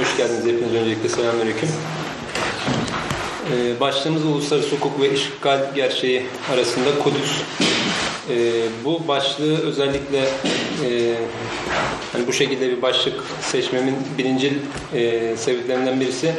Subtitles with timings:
[0.00, 0.74] Hoş geldiniz hepiniz.
[0.74, 1.68] Öncelikle selamünaleyküm.
[3.52, 7.42] Ee, başlığımız uluslararası hukuk ve işgal gerçeği arasında Kudüs.
[8.30, 11.14] Ee, bu başlığı özellikle e,
[12.12, 14.58] hani bu şekilde bir başlık seçmemin birinci
[14.94, 16.34] e, sebeplerinden birisi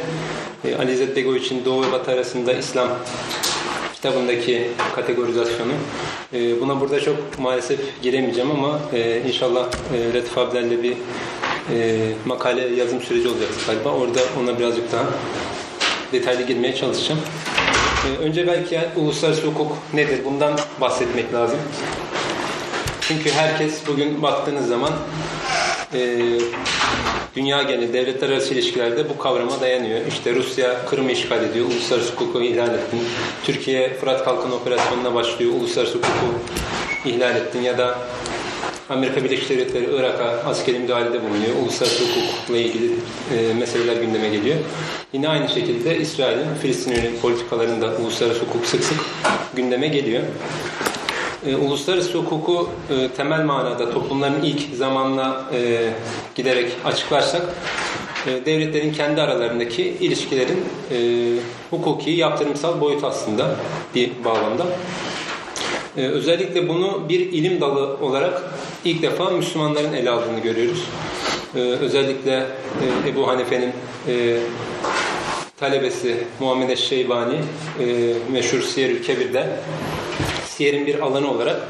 [0.64, 2.88] e, Ali İzzet Begoviç'in Doğu ve Batı arasında İslam
[3.94, 5.72] kitabındaki kategorizasyonu.
[6.32, 10.94] E, buna burada çok maalesef giremeyeceğim ama e, inşallah e, Latif abilerle bir
[11.70, 13.90] e, makale yazım süreci olacak galiba.
[13.90, 15.04] Orada ona birazcık daha
[16.12, 17.20] detaylı girmeye çalışacağım.
[18.06, 20.24] E, önce belki yani, uluslararası hukuk nedir?
[20.24, 21.58] Bundan bahsetmek lazım.
[23.00, 24.92] Çünkü herkes bugün baktığınız zaman
[25.94, 26.18] e,
[27.36, 30.00] dünya geneli devletler arası ilişkilerde bu kavrama dayanıyor.
[30.08, 33.00] İşte Rusya Kırım'ı işgal ediyor, uluslararası hukuku ihlal ettin.
[33.44, 36.38] Türkiye Fırat Kalkın Operasyonu'na başlıyor, uluslararası hukuku
[37.04, 37.98] ihlal ettin ya da
[38.92, 41.56] Amerika Birleşik Devletleri Irak'a askeri müdahalede bulunuyor.
[41.62, 42.92] Uluslararası hukukla ilgili
[43.36, 44.56] e, meseleler gündeme geliyor.
[45.12, 48.98] Yine aynı şekilde İsrail'in Filistin yönelik politikalarında uluslararası hukuk sık sık
[49.54, 50.22] gündeme geliyor.
[51.46, 55.90] E, uluslararası hukuku e, temel manada toplumların ilk zamanla e,
[56.34, 57.42] giderek açıklarsak
[58.26, 60.96] e, devletlerin kendi aralarındaki ilişkilerin e,
[61.70, 63.56] hukuki yaptırımsal boyut aslında
[63.94, 64.66] bir bağlamda.
[65.96, 68.42] E, özellikle bunu bir ilim dalı olarak
[68.84, 70.84] ilk defa Müslümanların ele aldığını görüyoruz.
[71.54, 73.72] E, özellikle e, Ebu Hanife'nin
[74.08, 74.38] e,
[75.56, 77.36] talebesi Muhammed Eşşeybani
[77.80, 79.46] e, meşhur Siyer-ül Kebir'de
[80.46, 81.60] Siyer'in bir alanı olarak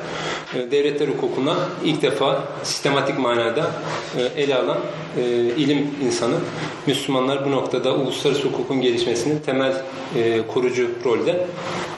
[0.55, 3.71] devletler hukukuna ilk defa sistematik manada
[4.19, 4.79] e, ele alan
[5.17, 5.23] e,
[5.57, 6.35] ilim insanı.
[6.87, 9.83] Müslümanlar bu noktada uluslararası hukukun gelişmesinin temel
[10.17, 11.47] e, kurucu rolde.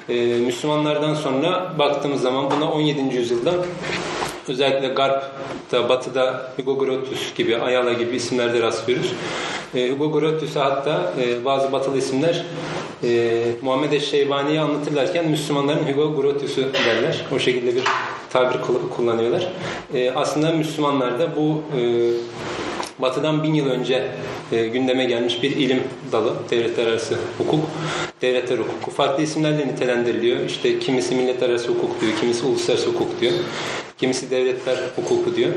[0.08, 3.16] E, Müslümanlardan sonra baktığımız zaman buna 17.
[3.16, 3.54] yüzyılda
[4.48, 9.12] özellikle Garp'ta, Batı'da Hugo Grotius gibi, Ayala gibi isimlerde rastlıyoruz.
[9.74, 12.44] E, Hugo Grotius'a hatta e, bazı batılı isimler
[13.04, 17.24] e, Muhammed Eşşeybani'yi anlatırlarken Müslümanların Hugo Grotius'u derler.
[17.34, 17.82] O şekilde bir
[18.30, 18.58] tabir
[18.96, 19.48] kullanıyorlar.
[19.94, 21.80] E, aslında Müslümanlar da bu e,
[22.98, 24.10] Batı'dan bin yıl önce
[24.52, 27.60] e, gündeme gelmiş bir ilim dalı, devletler arası hukuk,
[28.22, 28.90] devletler hukuku.
[28.90, 30.40] Farklı isimlerle nitelendiriliyor.
[30.40, 33.32] İşte kimisi milletler arası hukuk diyor, kimisi uluslararası hukuk diyor,
[33.98, 35.50] kimisi devletler hukuku diyor.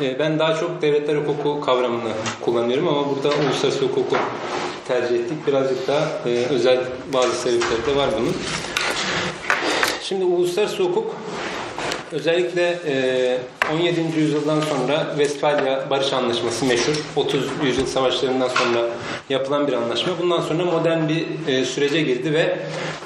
[0.00, 4.16] E, ben daha çok devletler hukuku kavramını kullanıyorum ama burada uluslararası hukuku
[4.88, 5.46] tercih ettik.
[5.46, 6.80] Birazcık daha e, özel
[7.12, 8.36] bazı sebepleri de var bunun.
[10.02, 11.14] Şimdi uluslararası hukuk
[12.12, 13.38] Özellikle e,
[13.72, 14.00] 17.
[14.20, 16.94] yüzyıldan sonra Westfalia Barış Anlaşması meşhur.
[17.16, 18.86] 30 yüzyıl savaşlarından sonra
[19.30, 20.12] yapılan bir anlaşma.
[20.22, 22.58] Bundan sonra modern bir e, sürece girdi ve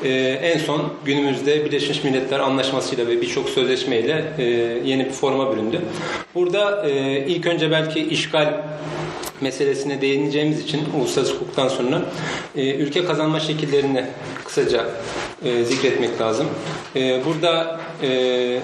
[0.04, 0.10] e,
[0.42, 4.42] en son günümüzde Birleşmiş Milletler Anlaşması'yla ve birçok sözleşmeyle e,
[4.84, 5.80] yeni bir forma büründü.
[6.34, 8.62] Burada e, ilk önce belki işgal
[9.40, 12.02] meselesine değineceğimiz için uluslararası hukuktan sonra
[12.56, 14.04] e, ülke kazanma şekillerini
[14.44, 14.84] kısaca
[15.44, 16.46] e, zikretmek lazım.
[16.96, 18.60] E, burada e,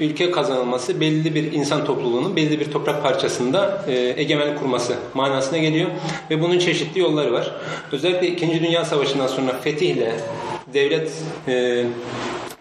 [0.00, 5.90] ülke kazanılması belli bir insan topluluğunun belli bir toprak parçasında e, egemenlik kurması manasına geliyor
[6.30, 7.54] ve bunun çeşitli yolları var.
[7.92, 8.62] Özellikle 2.
[8.62, 10.16] Dünya Savaşı'ndan sonra fetihle
[10.74, 11.12] devlet
[11.48, 11.84] e,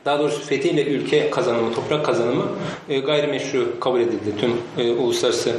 [0.08, 2.46] daha doğrusu fethiyle ülke kazanımı, toprak kazanımı
[2.90, 4.52] e, gayrimeşru kabul edildi tüm
[4.86, 5.56] e, uluslararası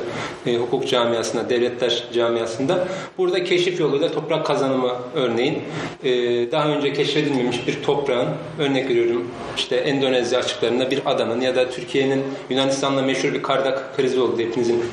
[0.46, 2.88] e, hukuk camiasında, devletler camiasında.
[3.18, 5.58] Burada keşif yoluyla toprak kazanımı örneğin
[6.04, 6.10] e,
[6.52, 8.28] daha önce keşfedilmemiş bir toprağın
[8.58, 14.20] örnek veriyorum işte Endonezya açıklarında bir adanın ya da Türkiye'nin Yunanistan'la meşhur bir kardak krizi
[14.20, 14.84] oldu hepinizin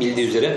[0.00, 0.56] bildiği üzere.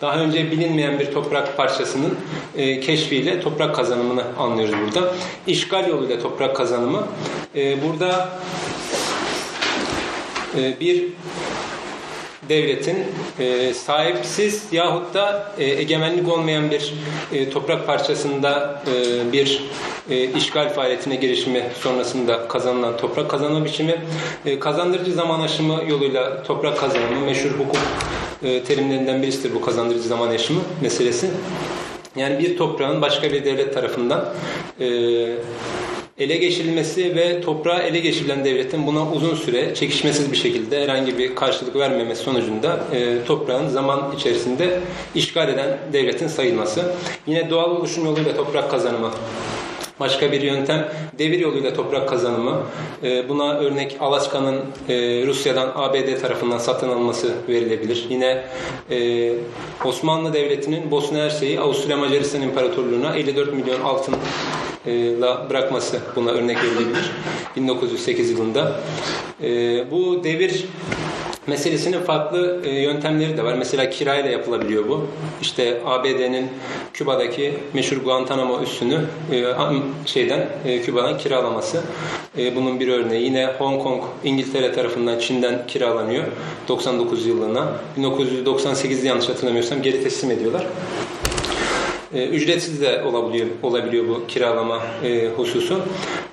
[0.00, 2.14] Daha önce bilinmeyen bir toprak parçasının
[2.56, 5.14] e, keşfiyle toprak kazanımını anlıyoruz burada.
[5.46, 7.06] İşgal yoluyla toprak kazanımı
[7.54, 8.28] e, burada
[10.58, 11.04] e, bir
[12.48, 12.96] devletin
[13.38, 16.94] e, sahipsiz yahut da e, egemenlik olmayan bir
[17.32, 19.62] e, toprak parçasında e, bir
[20.10, 24.00] e, işgal faaliyetine girişimi sonrasında kazanılan toprak kazanma biçimi
[24.46, 27.76] e, kazandırıcı zaman aşımı yoluyla toprak kazanımı meşhur hukuk
[28.42, 31.30] e, terimlerinden birisidir bu kazandırıcı zaman aşımı meselesi.
[32.16, 34.24] Yani bir toprağın başka bir devlet tarafından
[34.80, 34.86] e,
[36.18, 41.34] ele geçirilmesi ve toprağa ele geçirilen devletin buna uzun süre çekişmesiz bir şekilde herhangi bir
[41.34, 44.80] karşılık vermemesi sonucunda e, toprağın zaman içerisinde
[45.14, 46.94] işgal eden devletin sayılması.
[47.26, 49.10] Yine doğal oluşum yoluyla toprak kazanımı
[50.00, 50.88] Başka bir yöntem
[51.18, 52.62] devir yoluyla toprak kazanımı.
[53.02, 54.94] E, buna örnek Alaska'nın e,
[55.26, 58.06] Rusya'dan ABD tarafından satın alınması verilebilir.
[58.10, 58.44] Yine
[58.90, 59.30] e,
[59.84, 64.14] Osmanlı Devleti'nin Bosna Hersek'i Avusturya Macaristan İmparatorluğu'na 54 milyon altın
[65.20, 67.10] la bırakması buna örnek verilebilir
[67.56, 68.80] 1908 yılında.
[69.90, 70.64] Bu devir
[71.46, 73.54] meselesinin farklı e, yöntemleri de var.
[73.54, 75.06] Mesela kirayla yapılabiliyor bu.
[75.42, 76.48] İşte ABD'nin
[76.92, 79.00] Küba'daki meşhur Guantanamo üssünü
[79.32, 79.44] e,
[80.06, 81.82] şeyden e, Küba'dan kiralaması.
[82.38, 83.24] E, bunun bir örneği.
[83.24, 86.24] Yine Hong Kong İngiltere tarafından Çin'den kiralanıyor
[86.68, 87.72] 99 yılına.
[87.98, 90.66] 1998'de yanlış hatırlamıyorsam geri teslim ediyorlar.
[92.14, 95.80] E, ücretsiz de olabiliyor, olabiliyor bu kiralama e, hususu.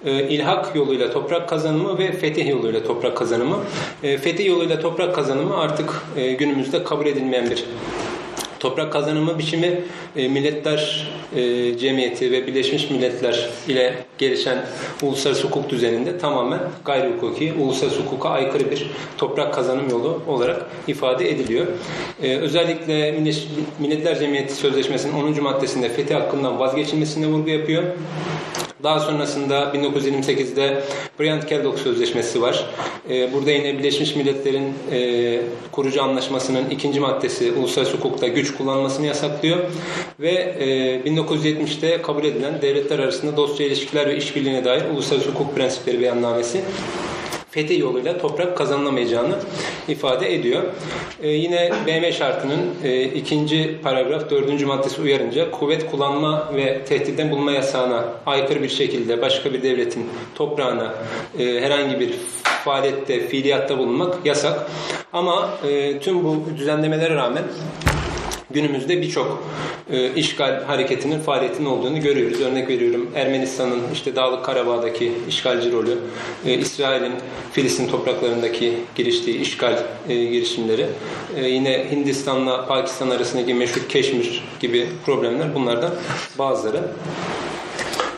[0.06, 3.58] E, ilhak yoluyla toprak kazanımı ve fetih yoluyla toprak kazanımı.
[4.04, 7.66] E, fetih yoluyla toprak kazanımı artık e, günümüzde kabul edilmeyen bir
[8.62, 9.82] toprak kazanımı biçimi
[10.16, 14.66] e, Milletler e, Cemiyeti ve Birleşmiş Milletler ile gelişen
[15.02, 21.30] uluslararası hukuk düzeninde tamamen gayri hukuki, uluslararası hukuka aykırı bir toprak kazanım yolu olarak ifade
[21.30, 21.68] ediliyor.
[22.24, 23.12] E, özellikle
[23.80, 25.44] Milletler Cemiyeti Sözleşmesi'nin 10.
[25.44, 27.84] maddesinde fetih hakkından vazgeçilmesine vurgu yapıyor.
[28.84, 30.84] Daha sonrasında 1928'de
[31.20, 32.66] Bryant-Kellogg Sözleşmesi var.
[33.10, 35.42] Ee, burada yine Birleşmiş Milletler'in e,
[35.72, 39.58] kurucu anlaşmasının ikinci maddesi uluslararası hukukta güç kullanmasını yasaklıyor.
[40.20, 40.56] Ve
[41.06, 46.62] 1970'te e, kabul edilen devletler arasında dostça ilişkiler ve işbirliğine dair uluslararası hukuk prensipleri beyannamesi
[47.52, 49.36] fetih yoluyla toprak kazanılamayacağını
[49.88, 50.64] ifade ediyor.
[51.22, 57.52] Ee, yine BM şartının e, ikinci paragraf dördüncü maddesi uyarınca kuvvet kullanma ve tehditten bulunma
[57.52, 60.94] yasağına aykırı bir şekilde başka bir devletin toprağına
[61.40, 62.14] e, herhangi bir
[62.64, 64.72] faaliyette, fiiliyatta bulunmak yasak.
[65.14, 67.44] Ama e, tüm bu düzenlemelere rağmen
[68.54, 69.44] günümüzde birçok
[69.92, 72.42] e, işgal hareketinin faaliyetinin olduğunu görüyoruz.
[72.42, 75.98] Örnek veriyorum Ermenistan'ın işte Dağlık Karabağ'daki işgalci rolü,
[76.46, 77.14] e, İsrail'in
[77.52, 80.86] Filistin topraklarındaki giriştiği işgal e, girişimleri,
[81.38, 85.92] e, yine Hindistan'la Pakistan arasındaki meşhur Keşmir gibi problemler bunlardan
[86.40, 86.82] bazıları.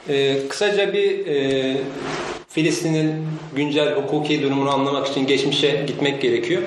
[0.09, 1.77] E, kısaca bir e,
[2.49, 6.61] Filistin'in güncel hukuki durumunu anlamak için geçmişe gitmek gerekiyor.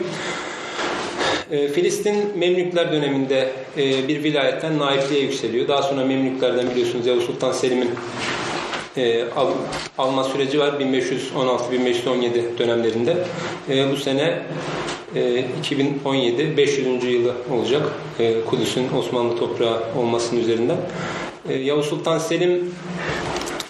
[1.50, 5.68] E, Filistin Memlükler döneminde e, bir vilayetten naipliğe yükseliyor.
[5.68, 7.90] Daha sonra Memlüklerden biliyorsunuz Yavuz Sultan Selim'in
[8.96, 9.50] e, al,
[9.98, 13.16] alma süreci var 1516-1517 dönemlerinde.
[13.92, 14.42] Bu sene
[15.14, 17.04] e, 2017 500.
[17.04, 17.82] yılı olacak
[18.46, 20.76] Kudüs'ün Osmanlı toprağı olmasının üzerinden.
[21.48, 22.74] Yavuz Sultan Selim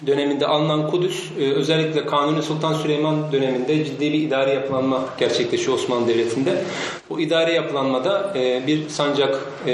[0.07, 6.09] döneminde alınan Kudüs e, özellikle Kanuni Sultan Süleyman döneminde ciddi bir idari yapılanma gerçekleşiyor Osmanlı
[6.09, 6.65] Devleti'nde.
[7.11, 9.73] Bu idari yapılanmada e, bir sancak e,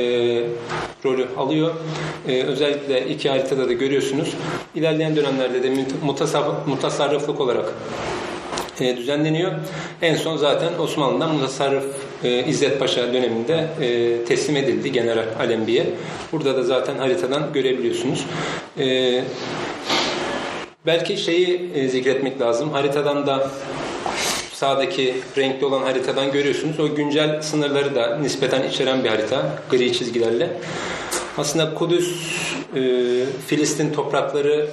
[1.04, 1.74] rolü alıyor.
[2.28, 4.34] Özellikle iki haritada da görüyorsunuz.
[4.74, 5.84] İlerleyen dönemlerde de
[6.66, 7.74] mutasarrıflık olarak
[8.80, 9.52] düzenleniyor.
[10.02, 11.84] En son zaten Osmanlı'dan mutasarrıf
[12.46, 13.68] İzzet Paşa döneminde
[14.28, 15.86] teslim edildi General Alembi'ye.
[16.32, 18.26] Burada da zaten haritadan görebiliyorsunuz.
[20.86, 22.70] Belki şeyi e, zikretmek lazım.
[22.70, 23.50] Haritadan da
[24.52, 26.80] sağdaki renkli olan haritadan görüyorsunuz.
[26.80, 29.58] O güncel sınırları da nispeten içeren bir harita.
[29.70, 30.50] Gri çizgilerle.
[31.38, 32.08] Aslında Kudüs,
[32.76, 32.80] e,
[33.46, 34.66] Filistin toprakları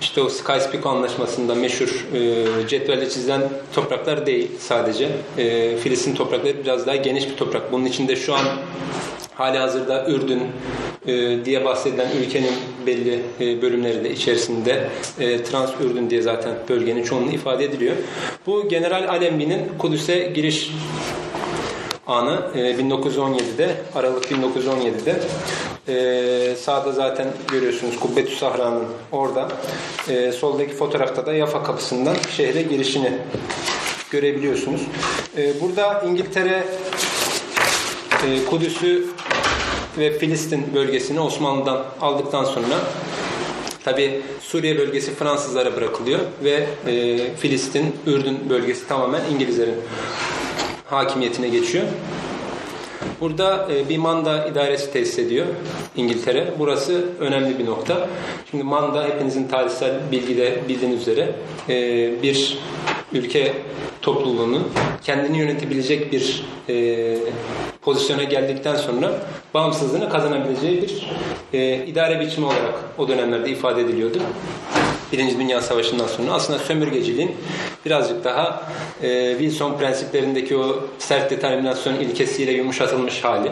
[0.00, 3.42] işte o Sky-Picot anlaşmasında meşhur e, cetvelle çizilen
[3.74, 5.08] topraklar değil sadece.
[5.38, 7.72] E, Filistin toprakları biraz daha geniş bir toprak.
[7.72, 8.46] Bunun içinde şu an
[9.34, 10.42] hali hazırda Ürdün
[11.06, 12.52] e, diye bahsedilen ülkenin
[12.86, 14.88] belli e, bölümleri de içerisinde
[15.20, 17.96] e, Trans Ürdün diye zaten bölgenin çoğunluğu ifade ediliyor.
[18.46, 20.70] Bu General Alembi'nin Kudüs'e giriş
[22.06, 25.20] anı e, 1917'de Aralık 1917'de
[25.88, 29.48] e, sağda zaten görüyorsunuz Kubbetü Sahra'nın orada
[30.08, 33.12] e, soldaki fotoğrafta da Yafa kapısından şehre girişini
[34.10, 34.80] görebiliyorsunuz.
[35.36, 36.64] E, burada İngiltere
[38.26, 39.06] e, Kudüs'ü
[39.98, 42.78] ve Filistin bölgesini Osmanlı'dan aldıktan sonra
[43.84, 49.76] tabi Suriye bölgesi Fransızlara bırakılıyor ve e, Filistin, Ürdün bölgesi tamamen İngilizlerin
[50.86, 51.84] hakimiyetine geçiyor.
[53.20, 55.46] Burada e, bir manda idaresi tesis ediyor
[55.96, 56.54] İngiltere.
[56.58, 58.08] Burası önemli bir nokta.
[58.50, 61.34] Şimdi manda hepinizin tarihsel bilgide bildiğiniz üzere
[61.68, 62.58] e, bir
[63.12, 63.52] ülke
[64.02, 64.68] topluluğunun
[65.02, 67.16] kendini yönetebilecek bir e,
[67.82, 69.12] pozisyona geldikten sonra
[69.54, 71.10] bağımsızlığını kazanabileceği bir
[71.52, 74.18] e, idare biçimi olarak o dönemlerde ifade ediliyordu.
[75.12, 77.36] Birinci Dünya Savaşı'ndan sonra aslında sömürgeciliğin
[77.86, 78.62] birazcık daha
[79.02, 83.50] e, Wilson prensiplerindeki o sert determinasyon ilkesiyle yumuşatılmış hali.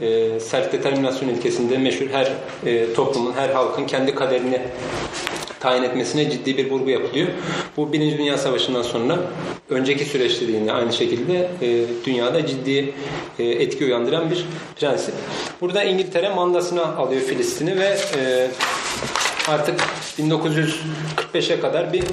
[0.00, 2.32] E, sert determinasyon ilkesinde meşhur her
[2.66, 4.62] e, toplumun, her halkın kendi kaderini
[5.60, 7.28] tayin etmesine ciddi bir vurgu yapılıyor.
[7.76, 9.18] Bu Birinci Dünya Savaşı'ndan sonra
[9.70, 12.94] önceki süreçte yine aynı şekilde e, dünyada ciddi
[13.38, 14.46] e, etki uyandıran bir
[14.80, 15.14] prensip.
[15.60, 18.50] Burada İngiltere mandasına alıyor Filistin'i ve e,
[19.48, 19.80] artık
[20.18, 22.04] 1945'e kadar bir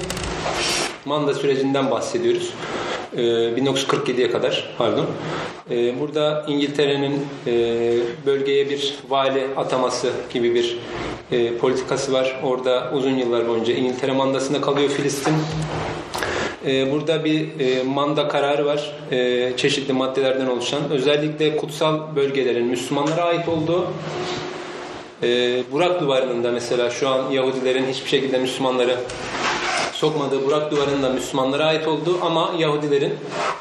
[1.04, 2.50] manda sürecinden bahsediyoruz.
[3.16, 5.06] E, 1947'ye kadar pardon.
[5.70, 7.52] E, burada İngiltere'nin e,
[8.26, 10.78] bölgeye bir vali ataması gibi bir
[11.32, 12.40] e, politikası var.
[12.42, 15.34] Orada uzun yıllar boyunca İngiltere mandasında kalıyor Filistin.
[16.66, 18.94] E, burada bir e, manda kararı var.
[19.56, 20.90] Çeşitli maddelerden oluşan.
[20.90, 23.86] Özellikle kutsal bölgelerin Müslümanlara ait olduğu
[25.72, 28.96] Burak duvarının da mesela şu an Yahudilerin hiçbir şekilde Müslümanları
[30.04, 33.12] sokmadığı Burak duvarının da Müslümanlara ait olduğu ama Yahudilerin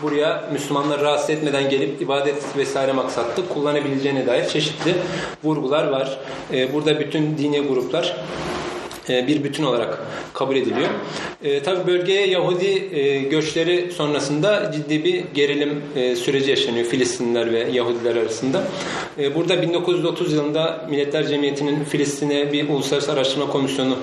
[0.01, 4.95] buraya Müslümanları rahatsız etmeden gelip ibadet vesaire maksatlı kullanabileceğine dair çeşitli
[5.43, 6.19] vurgular var.
[6.53, 8.17] E, burada bütün dini gruplar
[9.09, 9.99] e, bir bütün olarak
[10.33, 10.89] kabul ediliyor.
[11.43, 17.59] E, tabi bölgeye Yahudi e, göçleri sonrasında ciddi bir gerilim e, süreci yaşanıyor Filistinliler ve
[17.71, 18.63] Yahudiler arasında.
[19.19, 23.97] E, burada 1930 yılında Milletler Cemiyeti'nin Filistin'e bir uluslararası araştırma komisyonu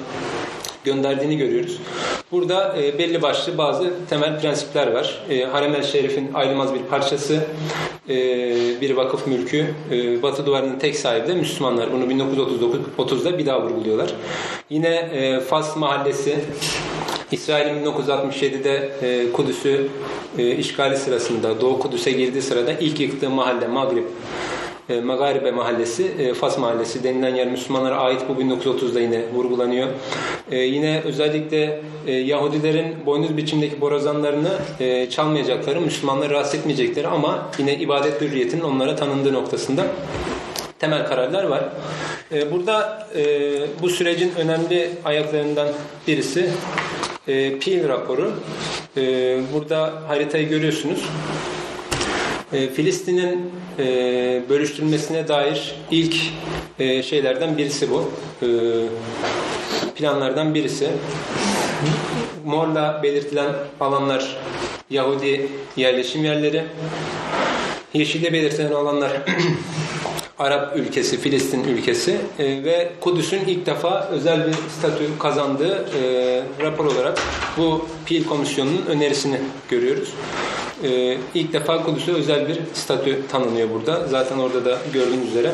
[0.85, 1.79] gönderdiğini görüyoruz.
[2.33, 5.25] Burada e, belli başlı bazı temel prensipler var.
[5.31, 7.45] E, Harem-el Şerif'in ayrılmaz bir parçası,
[8.09, 8.17] e,
[8.81, 9.67] bir vakıf mülkü.
[9.91, 11.93] E, Batı duvarının tek sahibi de Müslümanlar.
[11.93, 14.11] Bunu 1930'da bir daha vurguluyorlar.
[14.71, 16.39] Yine e, Fas mahallesi
[17.33, 19.89] İsrail'in 1967'de e, Kudüs'ü
[20.39, 24.05] e, işgali sırasında Doğu Kudüs'e girdiği sırada ilk yıktığı mahalle Magrib
[24.91, 29.89] e, Magaribe Mahallesi, e, Fas Mahallesi denilen yer Müslümanlara ait bu 1930'da yine vurgulanıyor.
[30.51, 37.75] E, yine özellikle e, Yahudilerin boynuz biçimdeki borazanlarını e, çalmayacakları, Müslümanları rahatsız etmeyecekleri ama yine
[37.75, 39.87] ibadet hürriyetinin onlara tanındığı noktasında
[40.79, 41.65] temel kararlar var.
[42.53, 43.07] Burada
[43.83, 45.69] bu sürecin önemli ayaklarından
[46.09, 46.51] birisi
[47.27, 48.33] Peel raporu.
[49.53, 51.05] Burada haritayı görüyorsunuz.
[52.53, 53.85] E, Filistin'in e,
[54.49, 56.17] bölüştürülmesine dair ilk
[56.79, 58.11] e, şeylerden birisi bu.
[59.95, 60.91] Planlardan birisi.
[62.45, 64.37] Morla belirtilen alanlar
[64.91, 66.65] Yahudi yerleşim yerleri.
[67.95, 69.13] Yeşille belirtilen alanlar
[70.39, 76.85] Arap ülkesi, Filistin ülkesi e, ve Kudüs'ün ilk defa özel bir statü kazandığı e, rapor
[76.85, 77.19] olarak
[77.57, 80.15] bu Peel Komisyonu'nun önerisini görüyoruz.
[80.85, 84.07] E, ilk defa Kudüs'e özel bir statü tanınıyor burada.
[84.09, 85.53] Zaten orada da gördüğünüz üzere.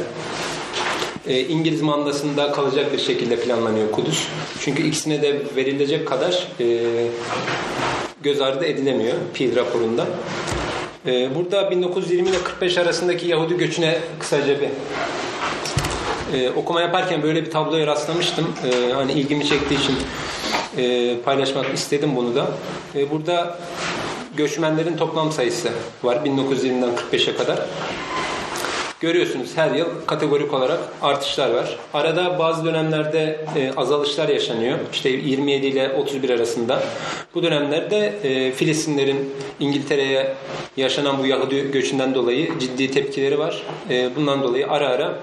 [1.27, 4.29] E, İngiliz mandasında kalacak bir şekilde planlanıyor Kudüs.
[4.61, 6.67] Çünkü ikisine de verilecek kadar e,
[8.23, 10.07] göz ardı edilemiyor Peel raporunda.
[11.07, 14.69] Ee, burada 1920 ile 45 arasındaki Yahudi göçüne kısaca bir
[16.39, 18.55] e, okuma yaparken böyle bir tabloya rastlamıştım.
[18.65, 19.95] E, hani ilgimi çektiği için
[20.77, 22.47] e, paylaşmak istedim bunu da.
[22.95, 23.59] E, burada
[24.37, 25.69] göçmenlerin toplam sayısı
[26.03, 27.59] var 1920'den 45'e kadar.
[29.01, 31.79] Görüyorsunuz her yıl kategorik olarak artışlar var.
[31.95, 34.79] Arada bazı dönemlerde e, azalışlar yaşanıyor.
[34.93, 36.83] İşte 27 ile 31 arasında.
[37.35, 40.35] Bu dönemlerde e, Filistinlerin İngiltere'ye
[40.77, 43.63] yaşanan bu Yahudi göçünden dolayı ciddi tepkileri var.
[43.91, 45.15] E, bundan dolayı ara ara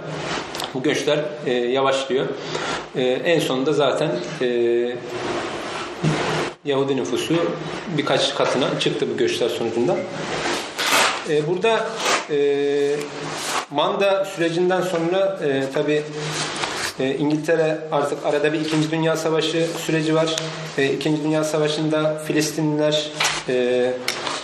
[0.74, 2.26] bu göçler e, yavaşlıyor.
[2.96, 4.48] E, en sonunda zaten e,
[6.66, 7.36] Yahudi nüfusu
[7.98, 9.98] birkaç katına çıktı bu göçler sonucunda.
[11.30, 11.88] E, burada
[12.30, 12.96] e,
[13.72, 16.04] Manda sürecinden sonra e, tabi
[17.00, 20.36] e, İngiltere artık arada bir İkinci Dünya Savaşı süreci var.
[20.78, 23.12] E, İkinci Dünya Savaşı'nda Filistinliler
[23.50, 23.92] e,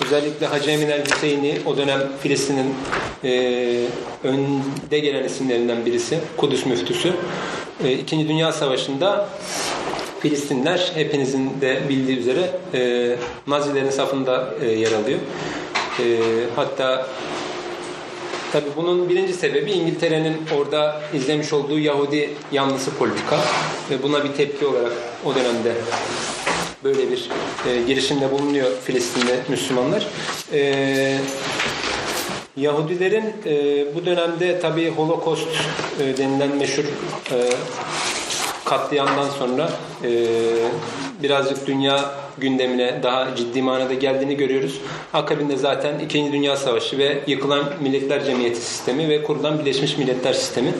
[0.06, 2.76] özellikle Hacı Emin el Hüseyin'i o dönem Filistin'in
[3.24, 3.32] e,
[4.24, 7.14] önde gelen isimlerinden birisi Kudüs müftüsü.
[7.84, 9.30] E, İkinci Dünya Savaşı'nda
[10.20, 13.16] Filistinler hepinizin de bildiği üzere e,
[13.48, 15.20] Nazilerin safında e, yer alıyor.
[16.00, 16.04] E,
[16.56, 17.08] hatta
[18.52, 23.40] Tabii bunun birinci sebebi İngiltere'nin orada izlemiş olduğu Yahudi yanlısı politika
[23.92, 24.92] ve buna bir tepki olarak
[25.26, 25.74] o dönemde
[26.84, 27.30] böyle bir
[27.68, 30.08] e, girişimde bulunuyor Filistin'de Müslümanlar.
[30.54, 31.18] E,
[32.58, 35.48] Yahudilerin e, bu dönemde tabii Holocaust
[36.00, 37.38] e, denilen meşhur e,
[38.70, 39.70] katliamdan sonra
[40.04, 40.10] e,
[41.24, 44.82] birazcık dünya gündemine daha ciddi manada geldiğini görüyoruz.
[45.14, 50.74] Akabinde zaten İkinci Dünya Savaşı ve yıkılan Milletler Cemiyeti sistemi ve kurulan Birleşmiş Milletler sistemi.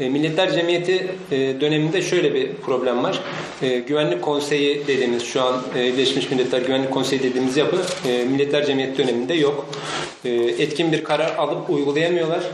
[0.00, 3.20] E, Milletler Cemiyeti e, döneminde şöyle bir problem var.
[3.62, 9.34] E, Güvenlik Konseyi dediğimiz şu an Birleşmiş Milletler Güvenlik Konseyi dediğimiz yapı Milletler Cemiyeti döneminde
[9.34, 9.66] yok.
[10.24, 12.44] Etkin bir karar alıp uygulayamıyorlar.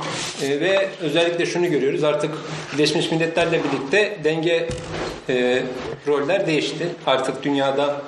[0.43, 2.31] Ve özellikle şunu görüyoruz artık
[2.73, 4.69] Birleşmiş Milletler'le birlikte denge
[6.07, 6.89] roller değişti.
[7.07, 8.03] Artık dünyada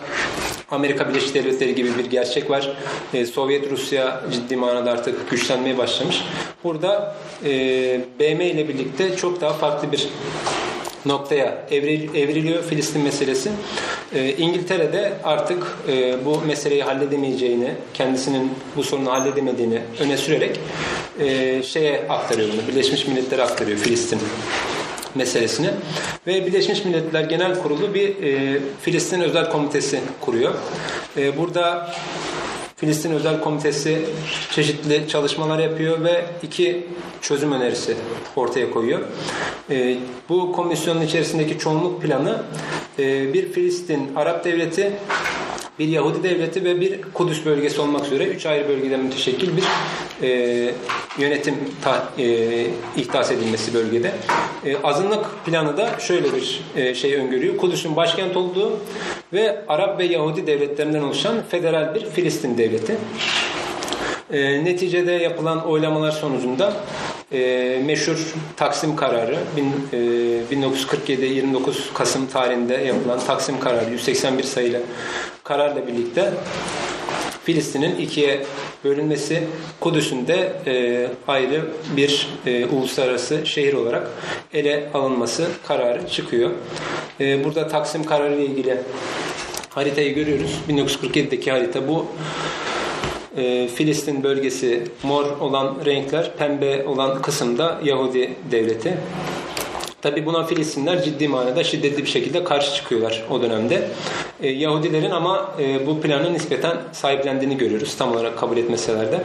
[0.71, 2.77] Amerika Birleşik Devletleri gibi bir gerçek var.
[3.15, 6.25] E, Sovyet Rusya ciddi manada artık güçlenmeye başlamış.
[6.65, 7.51] Burada e,
[8.21, 10.09] BM ile birlikte çok daha farklı bir
[11.07, 13.51] noktaya evril- evriliyor Filistin meselesi.
[14.15, 20.61] E, İngiltere'de artık e, bu meseleyi halledemeyeceğini, kendisinin bu sorunu halledemediğini öne sürerek
[21.21, 22.69] e, şeye aktarıyor bunu.
[22.69, 24.19] Birleşmiş Milletler'e aktarıyor Filistin
[25.15, 25.69] meselesini.
[26.27, 30.55] Ve Birleşmiş Milletler Genel Kurulu bir e, Filistin Özel Komitesi kuruyor.
[31.39, 31.95] Burada
[32.81, 34.07] Filistin Özel Komitesi
[34.51, 36.87] çeşitli çalışmalar yapıyor ve iki
[37.21, 37.97] çözüm önerisi
[38.37, 39.01] ortaya koyuyor.
[39.71, 42.43] E, bu komisyonun içerisindeki çoğunluk planı
[42.99, 44.93] e, bir Filistin Arap Devleti
[45.81, 49.65] bir Yahudi devleti ve bir Kudüs bölgesi olmak üzere üç ayrı bölgeden müteşekkil bir
[50.23, 50.31] e,
[51.19, 54.13] yönetim ta, e, ihdas edilmesi bölgede.
[54.65, 57.57] E, azınlık planı da şöyle bir e, şey öngörüyor.
[57.57, 58.81] Kudüs'ün başkent olduğu
[59.33, 62.97] ve Arap ve Yahudi devletlerinden oluşan federal bir Filistin devleti.
[64.33, 66.73] E, neticede yapılan oylamalar sonucunda
[67.33, 74.81] e, meşhur Taksim kararı bin, e, 1947 29 Kasım tarihinde yapılan Taksim kararı 181 sayılı
[75.45, 76.33] kararla birlikte
[77.45, 78.41] Filistin'in ikiye
[78.85, 79.43] bölünmesi,
[79.81, 84.11] Kudüs'ün de e, ayrı bir e, uluslararası şehir olarak
[84.55, 86.51] ele alınması kararı çıkıyor.
[87.21, 88.77] E, burada Taksim kararı ile ilgili
[89.69, 90.61] haritayı görüyoruz.
[90.69, 92.07] 1947'deki harita bu.
[93.37, 98.99] E, Filistin bölgesi mor olan renkler, pembe olan kısımda Yahudi devleti.
[100.03, 103.89] Tabi buna Filistinler ciddi manada şiddetli bir şekilde karşı çıkıyorlar o dönemde.
[104.43, 109.21] E, Yahudilerin ama e, bu planı nispeten sahiplendiğini görüyoruz tam olarak kabul etmeseler de.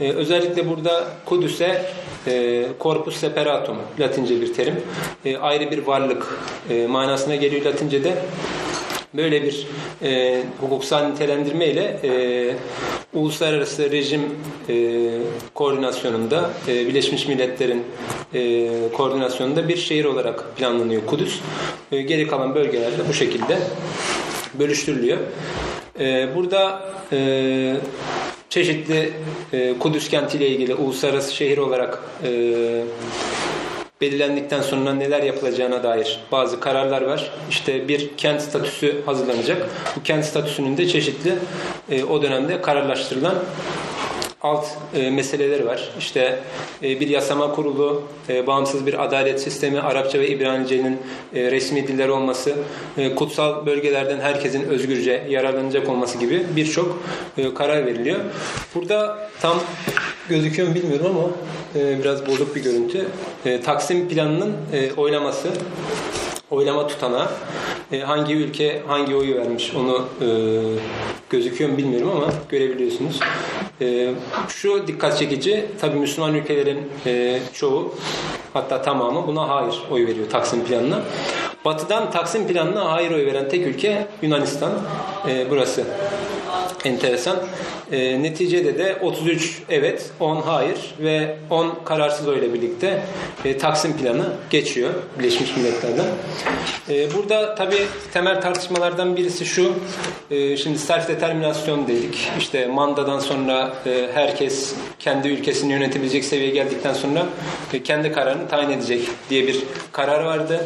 [0.00, 1.82] E, özellikle burada Kudüs'e
[2.26, 4.80] e, corpus separatum latince bir terim.
[5.24, 6.26] E, ayrı bir varlık
[6.70, 8.14] e, manasına geliyor latince'de.
[9.14, 9.66] Böyle bir
[10.02, 12.54] e, hukuksal nitelendirme ile e,
[13.14, 14.22] uluslararası rejim
[14.68, 14.98] e,
[15.54, 17.84] koordinasyonunda e, Birleşmiş Milletler'in
[18.34, 21.40] e, koordinasyonunda bir şehir olarak planlanıyor Kudüs.
[21.92, 23.58] E, geri kalan bölgelerde bu şekilde
[24.54, 25.18] bölüştürülüyor.
[26.00, 27.76] E, burada e,
[28.50, 29.12] çeşitli
[29.52, 32.30] e, Kudüs kentiyle ilgili uluslararası şehir olarak e,
[34.02, 37.30] belirlendikten sonra neler yapılacağına dair bazı kararlar var.
[37.50, 39.68] İşte bir kent statüsü hazırlanacak.
[39.96, 41.34] Bu kent statüsünün de çeşitli
[41.90, 43.34] e, o dönemde kararlaştırılan
[44.42, 45.90] alt e, meseleleri var.
[45.98, 46.38] İşte
[46.82, 50.98] e, bir yasama kurulu, e, bağımsız bir adalet sistemi, Arapça ve İbranice'nin
[51.34, 52.54] e, resmi diller olması,
[52.98, 57.02] e, kutsal bölgelerden herkesin özgürce yararlanacak olması gibi birçok
[57.38, 58.20] e, karar veriliyor.
[58.74, 59.60] Burada tam
[60.28, 61.28] gözüküyor mu bilmiyorum ama
[61.84, 63.06] e, biraz bozuk bir görüntü.
[63.44, 65.48] E, Taksim planının e, oylaması,
[66.50, 67.28] oylama tutanağı.
[67.92, 70.28] E, hangi ülke hangi oyu vermiş onu e,
[71.30, 73.20] gözüküyor mu bilmiyorum ama görebiliyorsunuz.
[73.80, 74.14] E,
[74.48, 77.94] şu dikkat çekici, tabii Müslüman ülkelerin e, çoğu
[78.52, 81.02] hatta tamamı buna hayır oy veriyor Taksim planına.
[81.64, 84.72] Batı'dan Taksim planına hayır oy veren tek ülke Yunanistan.
[85.28, 85.84] E, burası
[86.84, 87.38] enteresan.
[87.92, 93.02] E, neticede de 33 evet, 10 hayır ve 10 kararsız oyla birlikte
[93.44, 96.06] e, Taksim planı geçiyor Birleşmiş Milletler'den.
[96.88, 97.76] E, burada tabi
[98.12, 99.74] temel tartışmalardan birisi şu,
[100.30, 102.30] e, şimdi self determinasyon dedik.
[102.38, 107.26] İşte Manda'dan sonra e, herkes kendi ülkesini yönetebilecek seviyeye geldikten sonra
[107.72, 110.64] e, kendi kararını tayin edecek diye bir karar vardı.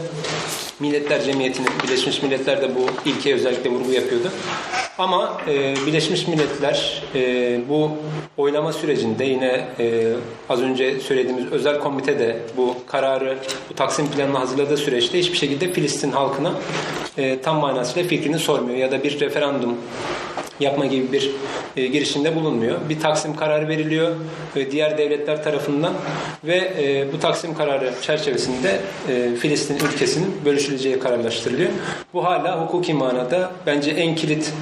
[0.80, 4.28] Milletler Cemiyeti'nin, Birleşmiş Milletler de bu ilkeye özellikle vurgu yapıyordu.
[4.98, 7.90] Ama e, Birleşmiş Milletler e, bu
[8.36, 10.12] oylama sürecinde yine e,
[10.48, 13.38] az önce söylediğimiz özel komite de bu kararı,
[13.70, 16.52] bu Taksim planını hazırladığı süreçte hiçbir şekilde Filistin halkına
[17.18, 19.76] e, tam manasıyla fikrini sormuyor ya da bir referandum
[20.60, 21.30] yapma gibi bir
[21.76, 22.78] e, girişimde bulunmuyor.
[22.88, 24.16] Bir Taksim kararı veriliyor
[24.56, 25.92] e, diğer devletler tarafından
[26.44, 31.70] ve e, bu Taksim kararı çerçevesinde e, Filistin ülkesinin bölüşüleceği kararlaştırılıyor.
[32.14, 34.52] Bu hala hukuki manada bence en kilit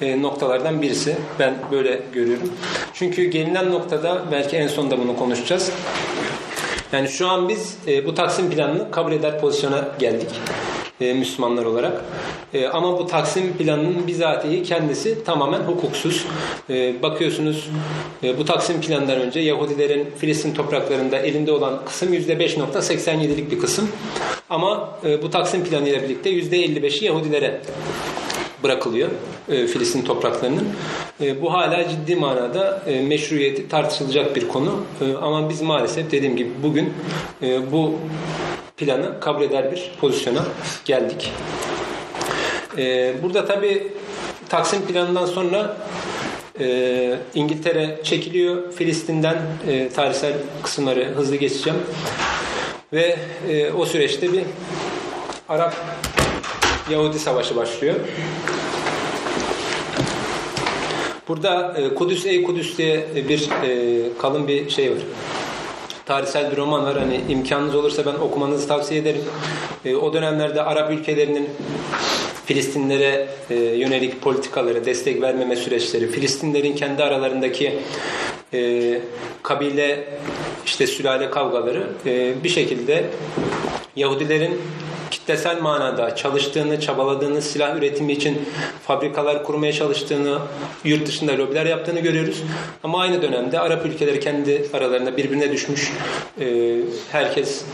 [0.00, 1.16] e, noktalardan birisi.
[1.38, 2.52] Ben böyle görüyorum.
[2.94, 5.72] Çünkü gelinen noktada belki en sonunda bunu konuşacağız.
[6.92, 10.28] Yani şu an biz e, bu Taksim planını kabul eder pozisyona geldik
[11.00, 12.04] e, Müslümanlar olarak.
[12.54, 16.26] E, ama bu Taksim planının bizatihi kendisi tamamen hukuksuz.
[16.70, 17.70] E, bakıyorsunuz
[18.38, 23.88] bu Taksim planından önce Yahudilerin Filistin topraklarında elinde olan kısım %5.87'lik bir kısım.
[24.50, 27.60] Ama bu Taksim planı ile birlikte %55'i Yahudilere
[28.62, 29.08] bırakılıyor
[29.46, 30.68] Filistin topraklarının.
[31.40, 34.84] Bu hala ciddi manada meşruiyeti tartışılacak bir konu.
[35.22, 36.92] Ama biz maalesef dediğim gibi bugün
[37.72, 37.94] bu
[38.78, 40.44] planı kabul eder bir pozisyona
[40.84, 41.32] geldik.
[42.78, 43.92] E, burada tabi
[44.48, 45.76] Taksim planından sonra
[46.60, 49.38] e, İngiltere çekiliyor Filistin'den
[49.68, 51.78] e, tarihsel kısımları hızlı geçeceğim
[52.92, 53.16] ve
[53.48, 54.42] e, o süreçte bir
[55.48, 55.74] Arap
[56.90, 57.94] Yahudi Savaşı başlıyor.
[61.28, 64.98] Burada e, Kudüs ey Kudüs diye bir e, kalın bir şey var.
[66.08, 66.98] Tarihsel bir roman var.
[66.98, 69.20] Hani imkanınız olursa ben okumanızı tavsiye ederim.
[69.84, 71.48] E, o dönemlerde Arap ülkelerinin
[72.46, 77.78] Filistinlere e, yönelik politikaları, destek vermeme süreçleri, Filistinlerin kendi aralarındaki
[78.54, 79.00] e,
[79.42, 80.04] kabile,
[80.66, 83.04] işte sülale kavgaları e, bir şekilde
[83.96, 84.60] Yahudilerin
[85.10, 88.48] kitlesel manada çalıştığını, çabaladığını, silah üretimi için
[88.86, 90.38] fabrikalar kurmaya çalıştığını,
[90.84, 92.42] yurt dışında lobiler yaptığını görüyoruz.
[92.82, 95.92] Ama aynı dönemde Arap ülkeleri kendi aralarında birbirine düşmüş.
[96.40, 96.76] E,
[97.12, 97.64] herkes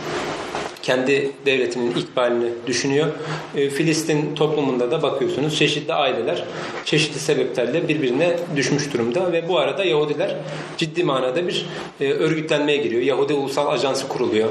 [0.84, 3.08] kendi devletinin ikbalini düşünüyor.
[3.56, 6.44] E, Filistin toplumunda da bakıyorsunuz çeşitli aileler
[6.84, 10.36] çeşitli sebeplerle birbirine düşmüş durumda ve bu arada Yahudiler
[10.76, 11.66] ciddi manada bir
[12.00, 13.02] e, örgütlenmeye giriyor.
[13.02, 14.48] Yahudi Ulusal Ajansı kuruluyor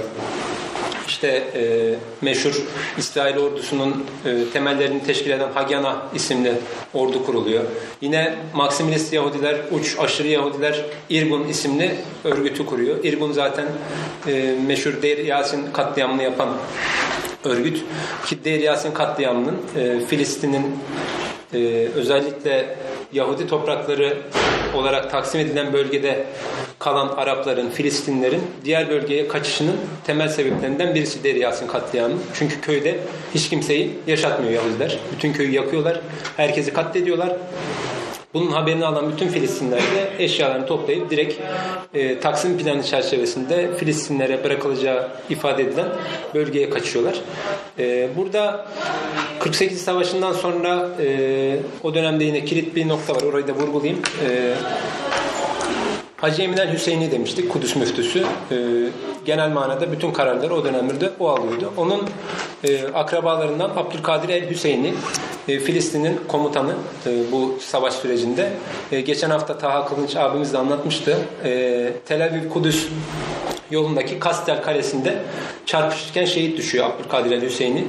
[1.13, 2.61] işte e, meşhur
[2.97, 6.53] İsrail ordusunun e, temellerini teşkil eden Hagyana isimli
[6.93, 7.63] ordu kuruluyor.
[8.01, 13.03] Yine Maksimilist Yahudiler, uç aşırı Yahudiler Irgun isimli örgütü kuruyor.
[13.03, 13.65] Irgun zaten
[14.27, 16.49] e, meşhur Deir Yasin katliamını yapan
[17.43, 17.83] örgüt.
[18.25, 20.79] Ki Deir Yasin katliamının e, Filistin'in
[21.53, 22.75] e, özellikle
[23.13, 24.17] Yahudi toprakları
[24.75, 26.25] olarak taksim edilen bölgede
[26.79, 32.15] kalan Arapların, Filistinlerin diğer bölgeye kaçışının temel sebeplerinden birisi Deri Yasin katliamı.
[32.33, 32.99] Çünkü köyde
[33.33, 34.99] hiç kimseyi yaşatmıyor Yahudiler.
[35.15, 36.01] Bütün köyü yakıyorlar.
[36.37, 37.37] Herkesi katlediyorlar.
[38.33, 41.41] Bunun haberini alan bütün Filistinler de eşyalarını toplayıp direkt
[41.93, 45.87] e, Taksim planı çerçevesinde Filistinlere bırakılacağı ifade edilen
[46.33, 47.21] bölgeye kaçıyorlar.
[47.79, 48.65] E, burada
[49.39, 53.21] 48 Savaşı'ndan sonra e, o dönemde yine kilit bir nokta var.
[53.21, 54.01] Orayı da vurgulayayım.
[54.29, 54.53] E,
[56.23, 58.19] Hacı Eminel Hüseyin'i demiştik, Kudüs müftüsü.
[58.19, 58.55] E,
[59.25, 61.73] genel manada bütün kararları o dönemlerde o alıyordu.
[61.77, 62.09] Onun
[62.63, 64.93] e, akrabalarından Abdülkadir el Hüseyin'i,
[65.47, 66.73] e, Filistin'in komutanı
[67.05, 68.49] e, bu savaş sürecinde.
[68.91, 71.17] E, geçen hafta Taha Kılınç abimiz de anlatmıştı.
[71.45, 72.87] E, Tel Aviv Kudüs
[73.73, 75.17] yolundaki Kastel Kalesi'nde
[75.65, 77.83] çarpışırken şehit düşüyor Abdülkadir el Hüseyin'i.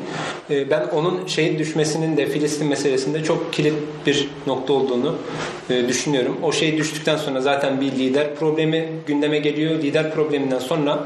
[0.50, 3.74] E, ben onun şehit düşmesinin de Filistin meselesinde çok kilit
[4.06, 5.16] bir nokta olduğunu
[5.70, 6.38] e, düşünüyorum.
[6.42, 9.82] O şehit düştükten sonra zaten bir lider problemi gündeme geliyor.
[9.82, 11.04] Lider probleminden sonra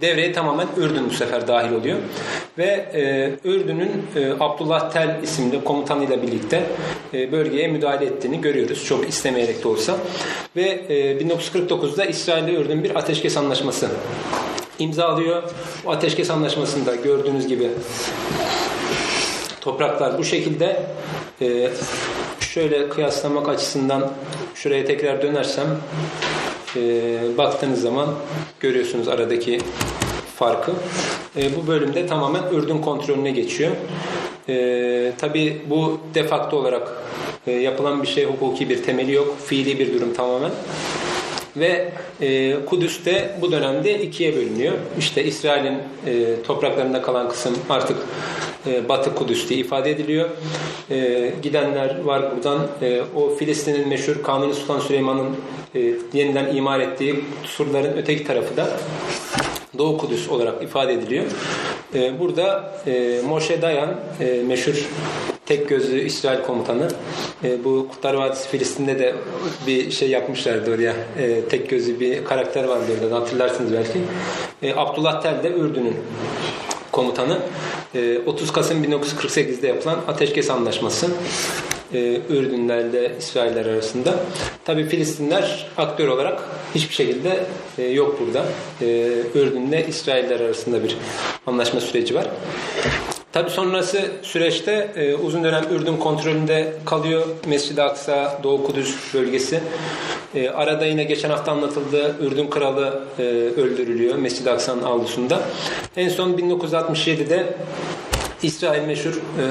[0.00, 1.98] devreye tamamen Ürdün bu sefer dahil oluyor.
[2.58, 6.66] Ve e, Ürdün'ün e, Abdullah Tel isimli komutanıyla birlikte
[7.14, 8.84] e, bölgeye müdahale ettiğini görüyoruz.
[8.84, 9.96] Çok istemeyerek de olsa.
[10.56, 13.88] Ve e, 1949'da İsrail ile Ürdün bir ateşkes anlaşması
[14.78, 15.42] imzalıyor.
[15.84, 17.68] Bu ateşkes anlaşmasında gördüğünüz gibi
[19.60, 20.82] topraklar bu şekilde
[21.42, 21.70] e,
[22.40, 24.12] şöyle kıyaslamak açısından
[24.54, 25.66] şuraya tekrar dönersem
[26.76, 28.08] e, baktığınız zaman
[28.60, 29.58] görüyorsunuz aradaki
[30.36, 30.72] farkı.
[31.36, 33.70] E, bu bölümde tamamen Ürdün kontrolüne geçiyor.
[34.48, 36.88] E, Tabi bu defakto olarak
[37.46, 39.36] e, yapılan bir şey hukuki bir temeli yok.
[39.44, 40.50] Fiili bir durum tamamen.
[41.56, 44.74] Ve e, Kudüs de bu dönemde ikiye bölünüyor.
[44.98, 47.96] İşte İsrail'in e, topraklarında kalan kısım artık
[48.66, 50.28] e, Batı Kudüs diye ifade ediliyor.
[50.90, 52.66] E, gidenler var buradan.
[52.82, 55.36] E, o Filistin'in meşhur Kanuni Sultan Süleyman'ın
[55.74, 58.68] e, yeniden imar ettiği surların öteki tarafı da
[59.78, 61.24] Doğu Kudüs olarak ifade ediliyor.
[61.94, 64.88] E, burada e, Moshe Dayan e, meşhur
[65.50, 66.88] tek gözlü İsrail komutanı.
[67.44, 69.14] E, bu Kurtlar Vadisi Filistin'de de
[69.66, 70.94] bir şey yapmışlardı oraya.
[71.18, 74.00] E, tek gözlü bir karakter vardı orada hatırlarsınız belki.
[74.62, 75.96] E, Abdullah Tel de Ürdün'ün
[76.92, 77.38] komutanı.
[77.94, 81.06] E, 30 Kasım 1948'de yapılan Ateşkes Anlaşması
[81.94, 84.14] e, Ürdünlerle İsrailler arasında.
[84.64, 86.42] Tabi Filistinler aktör olarak
[86.74, 87.46] hiçbir şekilde
[87.78, 88.44] e, yok burada.
[88.80, 90.96] E, Ürdünle İsrailler arasında bir
[91.46, 92.26] anlaşma süreci var.
[93.32, 99.60] Tabi sonrası süreçte e, uzun dönem Ürdün kontrolünde kalıyor Mescid-i Aksa, Doğu Kudüs bölgesi.
[100.34, 103.22] E, arada yine geçen hafta anlatıldı Ürdün kralı e,
[103.56, 105.40] öldürülüyor Mescid-i Aksa'nın avlusunda.
[105.96, 107.54] En son 1967'de
[108.42, 109.44] İsrail meşhur e,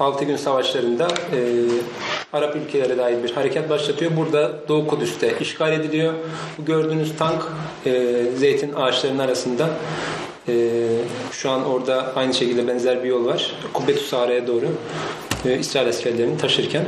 [0.00, 1.38] 6 gün savaşlarında e,
[2.32, 4.16] Arap ülkelere dair bir harekat başlatıyor.
[4.16, 6.14] Burada Doğu Kudüs'te işgal ediliyor.
[6.58, 7.42] Bu gördüğünüz tank
[7.86, 9.70] e, zeytin ağaçlarının arasında
[10.48, 10.78] e,
[11.32, 13.52] şu an orada aynı şekilde benzer bir yol var.
[13.72, 14.66] Kubbetü Sahra'ya doğru
[15.44, 16.84] e, İsrail askerlerini taşırken.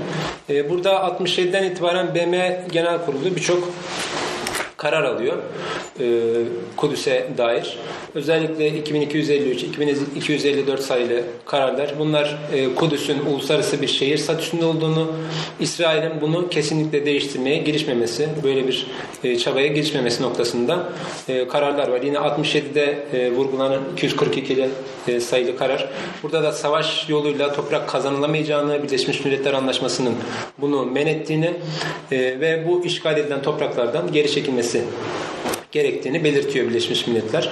[0.50, 3.68] E, burada 67'den itibaren BM Genel Kurulu birçok
[4.84, 5.36] karar alıyor
[6.00, 6.04] e,
[6.76, 7.78] Kudüs'e dair.
[8.14, 11.94] Özellikle 2253, 2254 sayılı kararlar.
[11.98, 15.12] Bunlar e, Kudüs'ün uluslararası bir şehir statüsünde olduğunu,
[15.60, 18.86] İsrail'in bunu kesinlikle değiştirmeye girişmemesi, böyle bir
[19.24, 20.88] e, çabaya girişmemesi noktasında
[21.28, 22.02] e, kararlar var.
[22.02, 24.68] Yine 67'de e, vurgulanan 242
[25.08, 25.88] e, sayılı karar.
[26.22, 30.14] Burada da savaş yoluyla toprak kazanılamayacağını, Birleşmiş Milletler Anlaşması'nın
[30.60, 31.52] bunu men ettiğini
[32.12, 34.73] e, ve bu işgal edilen topraklardan geri çekilmesi
[35.72, 37.50] gerektiğini belirtiyor Birleşmiş Milletler.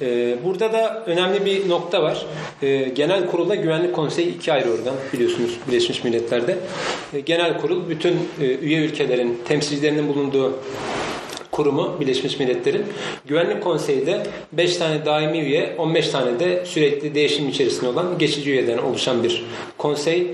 [0.00, 2.26] Ee, burada da önemli bir nokta var.
[2.62, 6.56] Ee, Genel Kurulda Güvenlik Konseyi iki ayrı organ biliyorsunuz Birleşmiş Milletler'de.
[7.14, 10.52] Ee, Genel Kurul bütün e, üye ülkelerin temsilcilerinin bulunduğu
[11.54, 12.84] kurumu Birleşmiş Milletler'in.
[13.26, 18.50] Güvenlik Konseyi de 5 tane daimi üye, 15 tane de sürekli değişim içerisinde olan geçici
[18.50, 19.44] üyeden oluşan bir
[19.78, 20.26] konsey.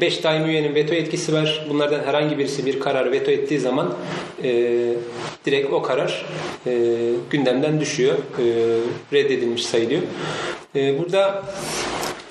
[0.00, 1.66] 5 daimi üyenin veto etkisi var.
[1.70, 3.94] Bunlardan herhangi birisi bir karar veto ettiği zaman
[4.44, 4.50] e,
[5.46, 6.26] direkt o karar
[6.66, 6.72] e,
[7.30, 8.14] gündemden düşüyor.
[8.14, 8.44] E,
[9.12, 10.02] reddedilmiş sayılıyor.
[10.74, 11.42] E, burada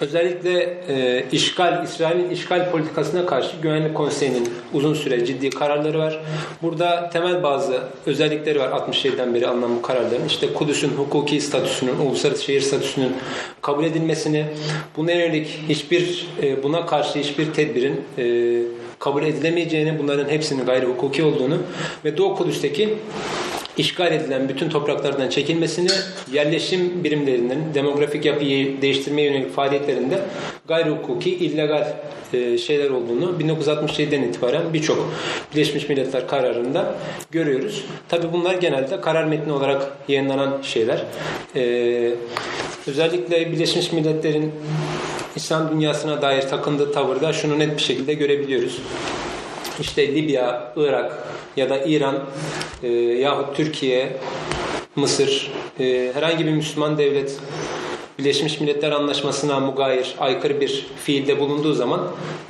[0.03, 6.23] Özellikle e, işgal, İsrail'in işgal politikasına karşı Güvenlik Konseyi'nin uzun süre ciddi kararları var.
[6.61, 10.25] Burada temel bazı özellikleri var 67'den beri alınan bu kararların.
[10.27, 13.15] İşte Kudüs'ün hukuki statüsünün, uluslararası şehir statüsünün
[13.61, 14.45] kabul edilmesini,
[14.97, 18.23] buna yönelik hiçbir, e, buna karşı hiçbir tedbirin e,
[18.99, 21.57] kabul edilemeyeceğini, bunların hepsinin gayri hukuki olduğunu
[22.05, 22.97] ve Doğu Kudüs'teki
[23.77, 25.89] işgal edilen bütün topraklardan çekilmesini,
[26.31, 30.19] yerleşim birimlerinin demografik yapıyı değiştirmeye yönelik faaliyetlerinde
[30.67, 31.93] gayri hukuki, illegal
[32.33, 35.13] e, şeyler olduğunu 1967'den itibaren birçok
[35.53, 36.95] Birleşmiş Milletler kararında
[37.31, 37.85] görüyoruz.
[38.09, 41.03] Tabi bunlar genelde karar metni olarak yayınlanan şeyler.
[41.55, 42.11] Ee,
[42.87, 44.51] özellikle Birleşmiş Milletler'in
[45.35, 48.81] İslam dünyasına dair takındığı tavırda şunu net bir şekilde görebiliyoruz.
[49.79, 52.19] İşte Libya, Irak ya da İran
[52.83, 54.17] e, yahut Türkiye,
[54.95, 57.39] Mısır e, herhangi bir Müslüman devlet
[58.19, 62.01] Birleşmiş Milletler Anlaşması'na mugayir, aykırı bir fiilde bulunduğu zaman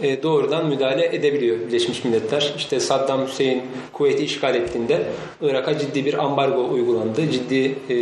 [0.02, 2.54] e, doğrudan müdahale edebiliyor Birleşmiş Milletler.
[2.58, 3.62] İşte Saddam Hüseyin
[3.94, 5.04] kuvveti işgal ettiğinde
[5.42, 7.32] Irak'a ciddi bir ambargo uygulandı.
[7.32, 7.96] Ciddi e,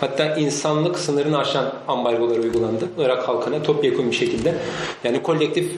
[0.00, 2.88] hatta insanlık sınırını aşan ambargolar uygulandı.
[2.98, 4.54] Irak halkına topyekun bir şekilde.
[5.04, 5.72] Yani kolektif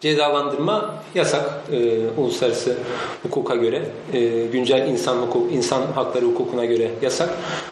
[0.00, 2.76] cezalandırma yasak e, uluslararası
[3.22, 3.82] hukuka göre.
[4.12, 7.30] E, güncel insan hukuk, insan hakları hukukuna göre yasak.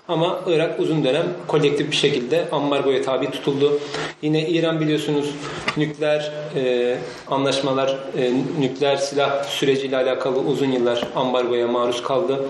[0.08, 3.78] Ama Irak uzun dönem kolektif bir şekilde ambargoya tabi tutuldu.
[4.22, 5.34] Yine İran biliyorsunuz
[5.76, 6.96] nükleer e,
[7.30, 12.40] anlaşmalar, e, nükleer silah süreciyle alakalı uzun yıllar ambargoya maruz kaldı.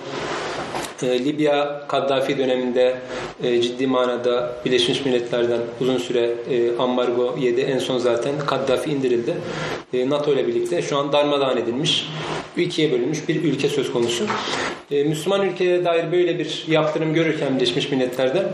[1.03, 2.97] E, Libya Kaddafi döneminde
[3.43, 7.61] e, ciddi manada Birleşmiş Milletler'den uzun süre e, ambargo yedi.
[7.61, 9.35] En son zaten Kaddafi indirildi.
[9.93, 12.09] E, NATO ile birlikte şu an darmadağın edilmiş,
[12.57, 14.27] ikiye bölünmüş bir ülke söz konusu.
[14.91, 18.47] E, Müslüman ülkelere dair böyle bir yaptırım görürken Birleşmiş Milletler'de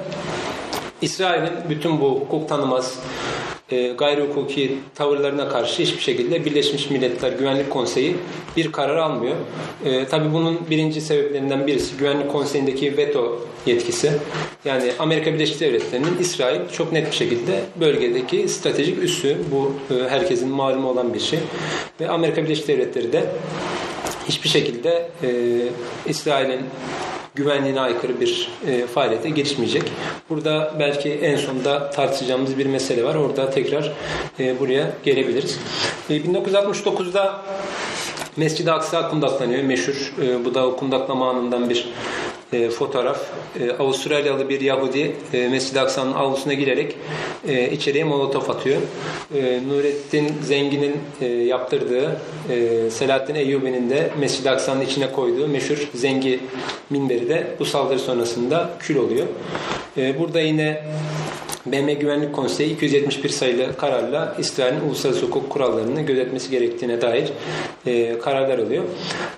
[1.02, 2.98] İsrail'in bütün bu hukuk tanımaz,
[3.72, 8.16] e, gayri hukuki tavırlarına karşı hiçbir şekilde Birleşmiş Milletler Güvenlik Konseyi
[8.56, 9.36] bir karar almıyor.
[9.84, 14.12] E, tabii bunun birinci sebeplerinden birisi Güvenlik Konseyi'ndeki veto yetkisi.
[14.64, 19.36] Yani Amerika Birleşik Devletleri'nin İsrail çok net bir şekilde bölgedeki stratejik üssü.
[19.50, 21.38] Bu e, herkesin malumu olan bir şey.
[22.00, 23.24] Ve Amerika Birleşik Devletleri de
[24.28, 25.28] hiçbir şekilde e,
[26.06, 26.60] İsrail'in
[27.34, 29.82] güvenliğine aykırı bir e, faaliyete girişmeyecek.
[30.30, 33.14] Burada belki en sonunda tartışacağımız bir mesele var.
[33.14, 33.92] Orada tekrar
[34.40, 35.58] e, buraya gelebiliriz.
[36.10, 37.42] E, 1969'da
[38.36, 39.62] Mescid-i Aksa kundaklanıyor.
[39.62, 41.88] Meşhur e, bu da kundaklama anından bir
[42.52, 43.20] e, fotoğraf.
[43.60, 46.96] E, Avustralyalı bir Yahudi e, Mescid-i Aksa'nın avlusuna girerek
[47.48, 48.80] e, içeriye molotof atıyor.
[49.34, 56.40] E, Nurettin Zengin'in e, yaptırdığı e, Selahattin Eyyubi'nin de Mescid-i Aksa'nın içine koyduğu meşhur Zengi
[56.90, 59.26] minberi de bu saldırı sonrasında kül oluyor.
[59.96, 60.82] E, burada yine
[61.66, 67.32] BM Güvenlik Konseyi 271 sayılı kararla İsrail'in uluslararası hukuk kurallarını gözetmesi gerektiğine dair
[67.86, 68.84] e, kararlar alıyor.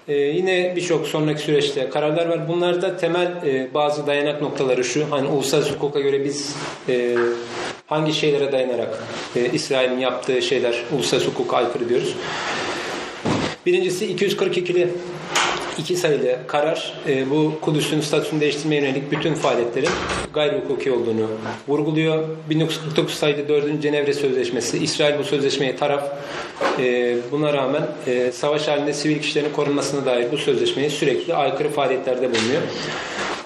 [0.08, 2.48] E, yine birçok sonraki süreçte kararlar var.
[2.48, 5.06] Bunlarda temel e, bazı dayanak noktaları şu.
[5.10, 6.56] Hani uluslararası hukuka göre biz
[6.88, 7.16] e,
[7.86, 9.04] hangi şeylere dayanarak
[9.36, 12.16] e, İsrail'in yaptığı şeyler uluslararası hukuka aykırı diyoruz.
[13.66, 14.88] Birincisi 242'li
[15.78, 19.88] iki sayılı karar e, bu Kudüs'ün statüsünü değiştirmeye yönelik bütün faaliyetlerin
[20.34, 21.26] gayri hukuki olduğunu
[21.68, 22.28] vurguluyor.
[22.50, 23.82] 1949 sayılı 4.
[23.82, 26.04] Cenevre Sözleşmesi, İsrail bu sözleşmeye taraf.
[26.78, 32.30] E, buna rağmen e, savaş halinde sivil kişilerin korunmasına dair bu sözleşmeye sürekli aykırı faaliyetlerde
[32.30, 32.62] bulunuyor.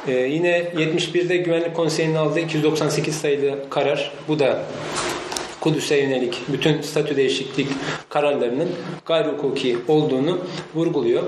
[0.08, 4.62] E, yine 71'de Güvenlik Konseyi'nin aldığı 298 sayılı karar, bu da
[5.60, 7.68] Kudüs'e yönelik bütün statü değişiklik
[8.08, 8.68] kararlarının
[9.06, 10.38] gayri hukuki olduğunu
[10.74, 11.22] vurguluyor.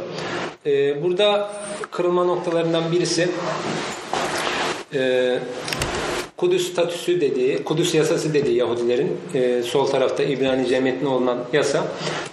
[0.66, 1.50] E, burada
[1.90, 3.28] kırılma noktalarından birisi
[4.94, 5.38] e,
[6.40, 11.84] Kudüs statüsü dediği, Kudüs yasası dediği Yahudilerin e, sol tarafta İbranice metni olan yasa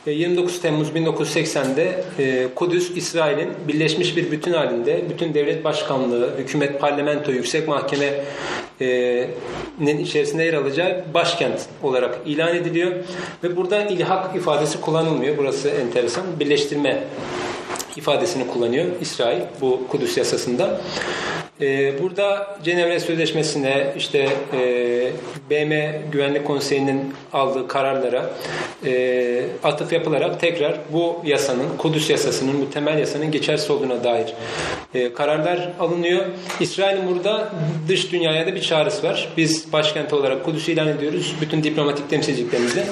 [0.07, 6.81] e, 29 Temmuz 1980'de e, Kudüs İsrail'in birleşmiş bir bütün halinde bütün devlet başkanlığı, hükümet,
[6.81, 12.91] parlamento, yüksek mahkemenin içerisinde yer alacağı başkent olarak ilan ediliyor
[13.43, 15.37] ve burada ilhak ifadesi kullanılmıyor.
[15.37, 16.23] Burası enteresan.
[16.39, 17.03] Birleştirme
[17.97, 20.79] ifadesini kullanıyor İsrail bu Kudüs yasasında.
[21.61, 25.11] Ee, burada Cenevre Sözleşmesi'ne işte e,
[25.49, 28.29] BM Güvenlik Konseyi'nin aldığı kararlara
[28.85, 34.33] e, atıf yapılarak tekrar bu yasanın, Kudüs yasasının, bu temel yasanın geçersiz olduğuna dair
[34.93, 36.25] e, kararlar alınıyor.
[36.59, 37.49] İsrail'in burada
[37.87, 39.29] dış dünyaya da bir çağrısı var.
[39.37, 41.35] Biz başkent olarak Kudüs'ü ilan ediyoruz.
[41.41, 42.83] Bütün diplomatik temsilciliklerimizle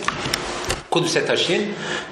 [0.95, 1.63] Kudüs'e taşıyın.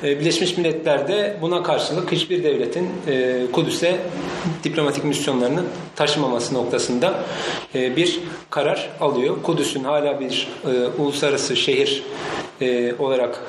[0.03, 3.97] Ee, Birleşmiş Milletler de buna karşılık hiçbir devletin e, Kudüs'e
[4.63, 5.63] diplomatik misyonlarını
[5.95, 7.23] taşımaması noktasında
[7.75, 8.19] e, bir
[8.49, 9.43] karar alıyor.
[9.43, 12.03] Kudüs'ün hala bir e, uluslararası şehir
[12.99, 13.43] olarak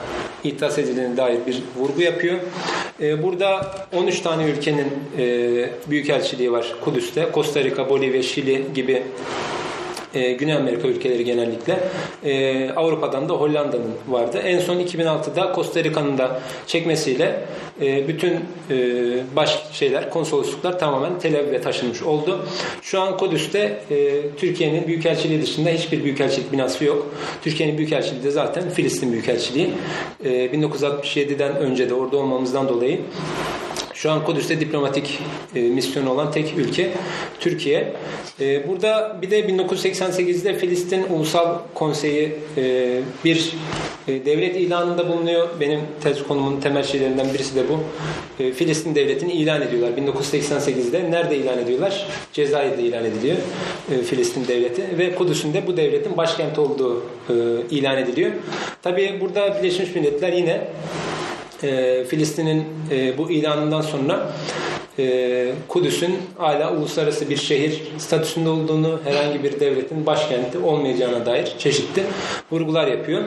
[0.45, 2.39] iddias edildiğine dair bir vurgu yapıyor.
[3.01, 4.93] Burada 13 tane ülkenin
[5.91, 7.29] büyükelçiliği var Kudüs'te.
[7.35, 9.03] Costa Rica, Bolivya, Şili gibi
[10.15, 11.79] e, Güney Amerika ülkeleri genellikle.
[12.25, 14.39] E, Avrupa'dan da Hollanda'nın vardı.
[14.39, 17.41] En son 2006'da Costa Rica'nın da çekmesiyle
[17.81, 18.33] e, bütün
[18.71, 18.77] e,
[19.37, 22.47] baş şeyler, konsolosluklar tamamen Tel Aviv'e taşınmış oldu.
[22.83, 27.15] Şu an Kudüs'te e, Türkiye'nin büyükelçiliği dışında hiçbir büyükelçilik binası yok.
[27.43, 29.71] Türkiye'nin büyükelçiliği de zaten Filistin büyükelçiliği.
[30.25, 33.01] E, 1967'den önce de orada olmamızdan dolayı
[34.05, 35.19] şu an Kudüs'te diplomatik
[35.55, 36.91] e, misyonu olan tek ülke
[37.41, 37.93] Türkiye.
[38.41, 43.53] E, burada bir de 1988'de Filistin Ulusal Konseyi e, bir
[44.09, 45.49] e, devlet ilanında bulunuyor.
[45.61, 47.81] Benim tez konumun temel şeylerinden birisi de bu.
[48.43, 49.99] E, Filistin devletini ilan ediyorlar.
[49.99, 52.07] 1988'de nerede ilan ediyorlar?
[52.33, 53.37] Cezayir'de ilan ediliyor
[53.93, 57.35] e, Filistin devleti ve Kudüs'ün de bu devletin başkenti olduğu e,
[57.71, 58.31] ilan ediliyor.
[58.83, 60.61] Tabii burada Birleşmiş Milletler yine
[61.63, 64.33] e, Filistin'in e, bu ilanından sonra
[64.99, 72.03] e, Kudüs'ün hala uluslararası bir şehir statüsünde olduğunu, herhangi bir devletin başkenti olmayacağına dair çeşitli
[72.53, 73.23] vurgular yapıyor.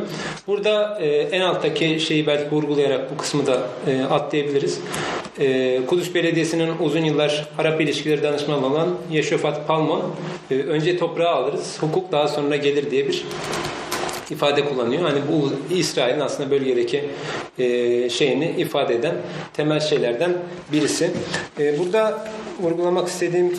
[0.47, 4.79] Burada e, en alttaki şeyi belki vurgulayarak bu kısmı da e, atlayabiliriz.
[5.39, 10.03] E, Kudüs Belediyesi'nin uzun yıllar Arap ilişkileri danışmanı olan Yeşofat Palmon,
[10.51, 13.23] e, önce toprağı alırız, hukuk daha sonra gelir diye bir
[14.29, 15.01] ifade kullanıyor.
[15.01, 17.09] Hani bu İsrail'in aslında bölgedeki
[17.59, 19.15] e, şeyini ifade eden
[19.53, 20.33] temel şeylerden
[20.71, 21.11] birisi.
[21.59, 22.27] E, burada
[22.59, 23.53] vurgulamak istediğim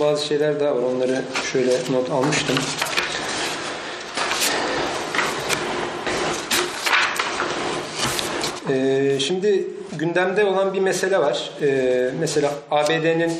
[0.00, 0.82] bazı şeyler daha var.
[0.82, 2.56] Onları şöyle not almıştım.
[8.70, 11.50] E, şimdi gündemde olan bir mesele var.
[11.62, 13.32] E, mesela ABD'nin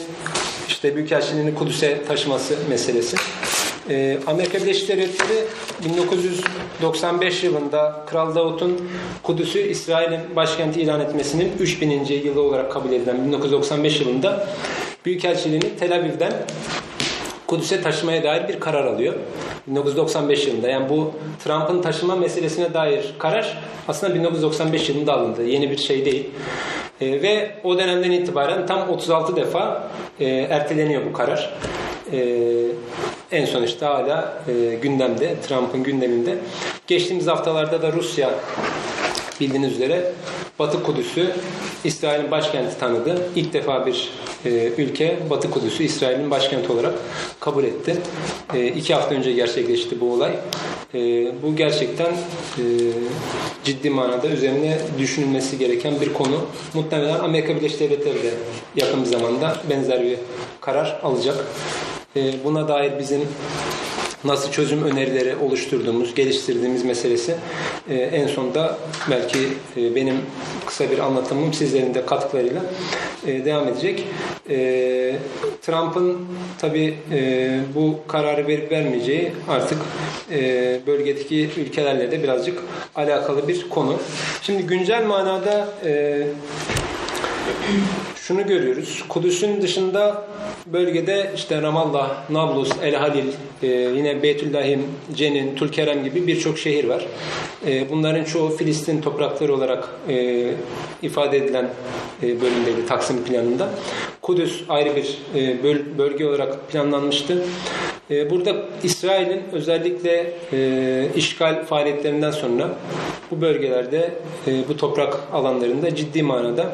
[0.69, 3.17] işte Büyükelçiliğini Kudüs'e taşıması meselesi.
[3.91, 5.45] Ee, Amerika Birleşik Devletleri
[5.85, 8.89] 1995 yılında Kral Davut'un
[9.23, 12.05] Kudüs'ü İsrail'in başkenti ilan etmesinin 3000.
[12.25, 14.49] yılı olarak kabul edilen 1995 yılında
[15.05, 16.33] Büyükelçiliğini Tel Aviv'den
[17.47, 19.15] Kudüs'e taşımaya dair bir karar alıyor.
[19.67, 20.69] 1995 yılında.
[20.69, 21.13] Yani bu
[21.45, 25.45] Trump'ın taşıma meselesine dair karar aslında 1995 yılında alındı.
[25.45, 26.31] Yeni bir şey değil.
[27.01, 29.91] E, ve o dönemden itibaren tam 36 defa
[30.21, 31.55] e, erteleniyor bu karar.
[32.13, 32.19] E,
[33.33, 36.39] en son işte hala e, gündemde, Trump'ın gündeminde.
[36.87, 38.31] Geçtiğimiz haftalarda da Rusya
[39.41, 40.13] bildiğiniz üzere
[40.59, 41.33] Batı Kudüs'ü
[41.85, 43.23] İsrail'in başkenti tanıdı.
[43.37, 44.11] İlk defa bir
[44.45, 46.95] e, ülke Batı Kudüs'ü İsrail'in başkenti olarak
[47.41, 47.97] kabul etti.
[48.55, 50.33] E, iki hafta önce gerçekleşti bu olay.
[50.95, 50.99] E,
[51.43, 52.13] bu gerçekten
[52.59, 52.63] e,
[53.65, 56.41] ciddi manada üzerine düşünülmesi gereken bir konu.
[56.75, 58.31] Muhtemelen Amerika Birleşik Devletleri de
[58.77, 60.19] yakın bir zamanda benzer bir
[60.61, 61.47] karar alacak.
[62.17, 63.21] E, buna dair bizim
[64.25, 67.35] nasıl çözüm önerileri oluşturduğumuz, geliştirdiğimiz meselesi
[67.91, 68.79] e, en sonda
[69.11, 69.39] belki
[69.77, 70.17] e, benim
[70.67, 72.63] kısa bir anlatımım sizlerin de katkılarıyla
[73.27, 74.05] e, devam edecek.
[74.51, 75.17] E,
[75.63, 76.19] Trump'ın
[76.59, 76.95] tabi
[77.75, 79.79] bu kararı verip vermeyeceği artık
[80.87, 82.59] bölgedeki ülkelerle de birazcık
[82.95, 83.97] alakalı bir konu.
[84.43, 85.69] Şimdi güncel manada
[88.27, 89.05] şunu görüyoruz.
[89.09, 90.25] Kudüs'ün dışında
[90.67, 93.25] bölgede işte Ramallah, Nablus, El Halil,
[93.63, 94.83] e, yine Beytüllahim,
[95.15, 97.07] Cenin, Tulkerem gibi birçok şehir var.
[97.67, 100.47] E, bunların çoğu Filistin toprakları olarak e,
[101.03, 101.71] ifade edilen
[102.23, 103.71] e, bölümdeydi Taksim planında.
[104.23, 107.45] Kudüs ayrı bir e, böl bölge olarak planlanmıştı.
[108.31, 110.33] Burada İsrail'in özellikle
[111.17, 112.69] işgal faaliyetlerinden sonra
[113.31, 114.11] bu bölgelerde,
[114.69, 116.73] bu toprak alanlarında ciddi manada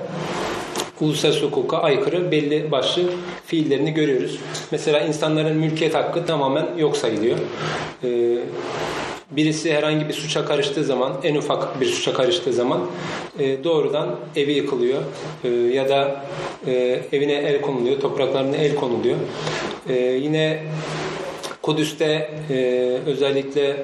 [1.01, 3.03] uluslararası hukuka aykırı belli başlı
[3.47, 4.39] fiillerini görüyoruz.
[4.71, 7.39] Mesela insanların mülkiyet hakkı tamamen yok sayılıyor.
[8.05, 8.39] E,
[9.31, 12.81] birisi herhangi bir suça karıştığı zaman, en ufak bir suça karıştığı zaman
[13.39, 15.03] e, doğrudan evi yıkılıyor
[15.45, 16.25] e, ya da
[16.67, 19.17] e, evine el konuluyor, topraklarına el konuluyor.
[19.89, 20.63] E, yine
[21.63, 22.57] Kudüs'te e,
[23.07, 23.77] özellikle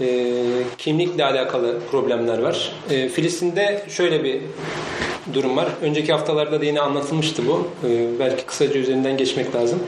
[0.00, 0.34] e,
[0.78, 2.72] kimlikle alakalı problemler var.
[2.90, 4.40] E, Filistin'de şöyle bir
[5.32, 5.68] durum var.
[5.82, 7.68] Önceki haftalarda da yine anlatılmıştı bu.
[7.88, 9.78] E, belki kısaca üzerinden geçmek lazım.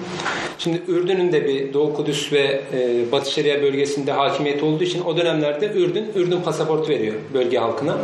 [0.59, 5.17] Şimdi Ürdün'ün de bir Doğu Kudüs ve e, Batı Şeria bölgesinde hakimiyet olduğu için o
[5.17, 7.99] dönemlerde Ürdün, Ürdün pasaportu veriyor bölge halkına.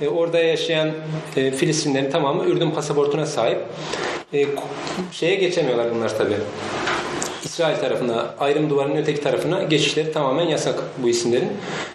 [0.00, 0.90] E, orada yaşayan
[1.36, 3.58] e, Filistinlerin tamamı Ürdün pasaportuna sahip.
[4.34, 4.46] E,
[5.12, 6.36] şeye geçemiyorlar bunlar tabii.
[7.46, 11.48] İsrail tarafına, ayrım duvarının öteki tarafına geçişleri tamamen yasak bu isimlerin.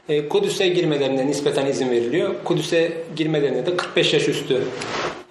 [0.10, 2.30] E, Kudüs'e girmelerine nispeten izin veriliyor.
[2.44, 4.62] Kudüs'e girmelerine de 45 yaş üstü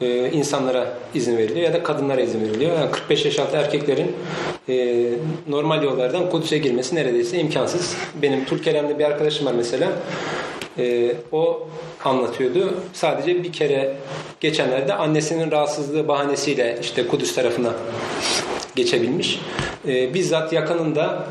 [0.01, 2.79] e, insanlara izin veriliyor ya da kadınlara izin veriliyor.
[2.79, 4.17] Yani 45 yaş altı erkeklerin
[4.69, 5.07] e,
[5.49, 7.97] normal yollardan Kudüs'e girmesi neredeyse imkansız.
[8.23, 9.93] Benim Tulkerem'de bir arkadaşım var mesela.
[10.79, 11.69] E, o
[12.05, 12.75] anlatıyordu.
[12.93, 13.97] Sadece bir kere
[14.41, 17.73] geçenlerde annesinin rahatsızlığı bahanesiyle işte Kudüs tarafına
[18.75, 19.41] geçebilmiş.
[19.89, 21.27] E, bizzat yakınında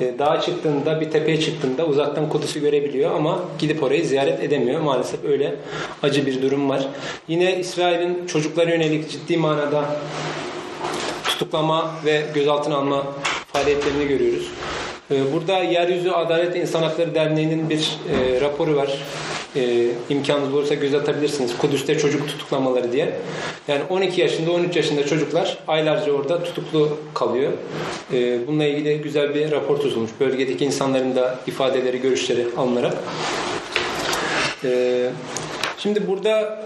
[0.00, 4.80] e, dağa çıktığında bir tepeye çıktığında uzaktan Kudüs'ü görebiliyor ama gidip orayı ziyaret edemiyor.
[4.80, 5.54] Maalesef öyle
[6.02, 6.88] acı bir durum var.
[7.28, 9.84] Yine İsrail'in çocuklara yönelik ciddi manada
[11.24, 13.06] tutuklama ve gözaltına alma
[13.52, 14.50] faaliyetlerini görüyoruz.
[15.10, 18.98] E, burada Yeryüzü Adalet İnsan Hakları Derneği'nin bir e, raporu var
[19.56, 21.58] e, imkanınız olursa göz atabilirsiniz.
[21.58, 23.12] Kudüs'te çocuk tutuklamaları diye.
[23.68, 27.52] Yani 12 yaşında 13 yaşında çocuklar aylarca orada tutuklu kalıyor.
[28.12, 30.10] E, bununla ilgili güzel bir rapor tutulmuş.
[30.20, 32.94] Bölgedeki insanların da ifadeleri, görüşleri alınarak.
[34.64, 35.10] E,
[35.78, 36.64] şimdi burada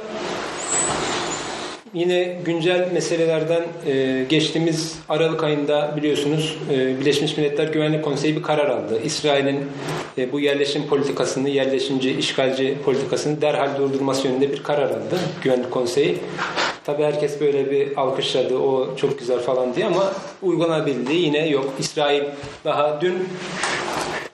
[1.97, 8.71] Yine güncel meselelerden e, geçtiğimiz Aralık ayında biliyorsunuz e, Birleşmiş Milletler Güvenlik Konseyi bir karar
[8.71, 9.01] aldı.
[9.05, 9.61] İsrail'in
[10.19, 16.19] e, bu yerleşim politikasını, yerleşimci, işgalci politikasını derhal durdurması yönünde bir karar aldı Güvenlik Konseyi.
[16.85, 21.73] Tabi herkes böyle bir alkışladı, o çok güzel falan diye ama uygulanabildiği yine yok.
[21.79, 22.23] İsrail
[22.65, 23.29] daha dün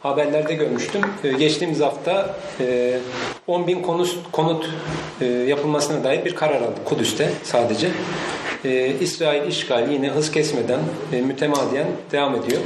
[0.02, 1.00] haberlerde görmüştüm.
[1.24, 2.36] Ee, geçtiğimiz hafta
[3.46, 4.70] 10 e, bin konut, konut
[5.20, 7.88] e, yapılmasına dair bir karar aldı Kudüs'te sadece.
[8.64, 10.80] Ee, İsrail işgali yine hız kesmeden
[11.12, 12.60] e, mütemadiyen devam ediyor.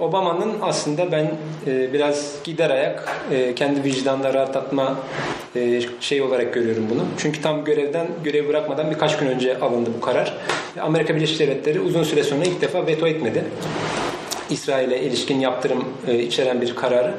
[0.00, 1.30] Obama'nın aslında ben
[1.66, 3.08] biraz gider ayak
[3.56, 4.96] kendi vicdanla rahatlatma
[6.00, 7.00] şey olarak görüyorum bunu.
[7.18, 10.36] Çünkü tam görevden görev bırakmadan birkaç gün önce alındı bu karar.
[10.80, 13.44] Amerika Birleşik Devletleri uzun süre sonra ilk defa veto etmedi.
[14.50, 17.14] İsrail'e ilişkin yaptırım e, içeren bir kararı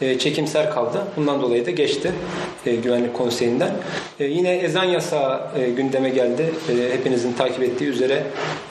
[0.00, 1.04] e, çekimser kaldı.
[1.16, 2.12] Bundan dolayı da geçti
[2.66, 3.70] e, Güvenlik Konseyi'nden.
[4.20, 5.40] E, yine ezan yasağı
[5.76, 6.54] gündeme geldi.
[6.92, 8.22] Hepinizin takip ettiği üzere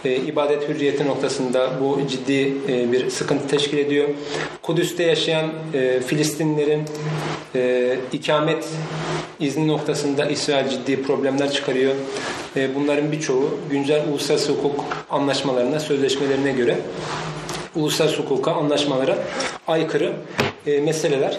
[0.05, 4.07] ibadet hürriyeti noktasında bu ciddi bir sıkıntı teşkil ediyor.
[4.61, 5.49] Kudüs'te yaşayan
[6.07, 6.83] Filistinlerin
[8.13, 8.67] ikamet
[9.39, 11.95] izni noktasında İsrail ciddi problemler çıkarıyor.
[12.55, 16.77] E, bunların birçoğu güncel uluslararası hukuk anlaşmalarına, sözleşmelerine göre
[17.75, 19.17] uluslararası hukuka, anlaşmalara
[19.67, 20.13] aykırı
[20.67, 21.37] e, meseleler.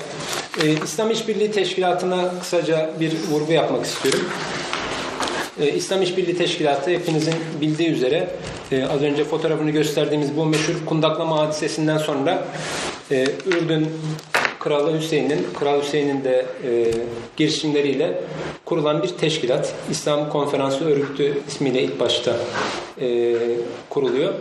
[0.62, 4.20] E, İslam İşbirliği Teşkilatı'na kısaca bir vurgu yapmak istiyorum.
[5.60, 8.28] E, İslam İşbirliği Teşkilatı hepinizin bildiği üzere
[8.72, 12.44] e, az önce fotoğrafını gösterdiğimiz bu meşhur kundaklama hadisesinden sonra
[13.10, 13.88] e, Ürdün
[14.66, 16.90] Kralı Hüseyin'in, Kral Hüseyin'in de e,
[17.36, 18.20] girişimleriyle
[18.64, 19.74] kurulan bir teşkilat.
[19.90, 22.36] İslam Konferansı Örgütü ismiyle ilk başta
[23.00, 23.36] e,
[23.90, 24.34] kuruluyor.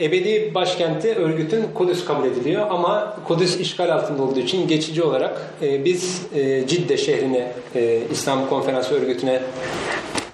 [0.00, 5.84] Ebedi başkenti örgütün Kudüs kabul ediliyor ama Kudüs işgal altında olduğu için geçici olarak e,
[5.84, 9.42] biz e, Cidde şehrini e, İslam Konferansı Örgütü'ne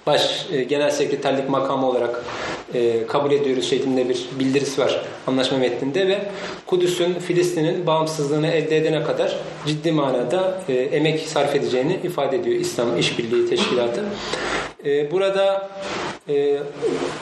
[0.05, 2.23] baş e, genel sekreterlik makamı olarak
[2.73, 6.19] e, kabul ediyoruz şeklinde bir bildirisi var anlaşma metninde ve
[6.65, 9.37] Kudüs'ün Filistin'in bağımsızlığını elde edene kadar
[9.67, 14.01] ciddi manada e, emek sarf edeceğini ifade ediyor İslam İşbirliği Teşkilatı.
[14.85, 15.69] E, burada
[16.29, 16.57] e,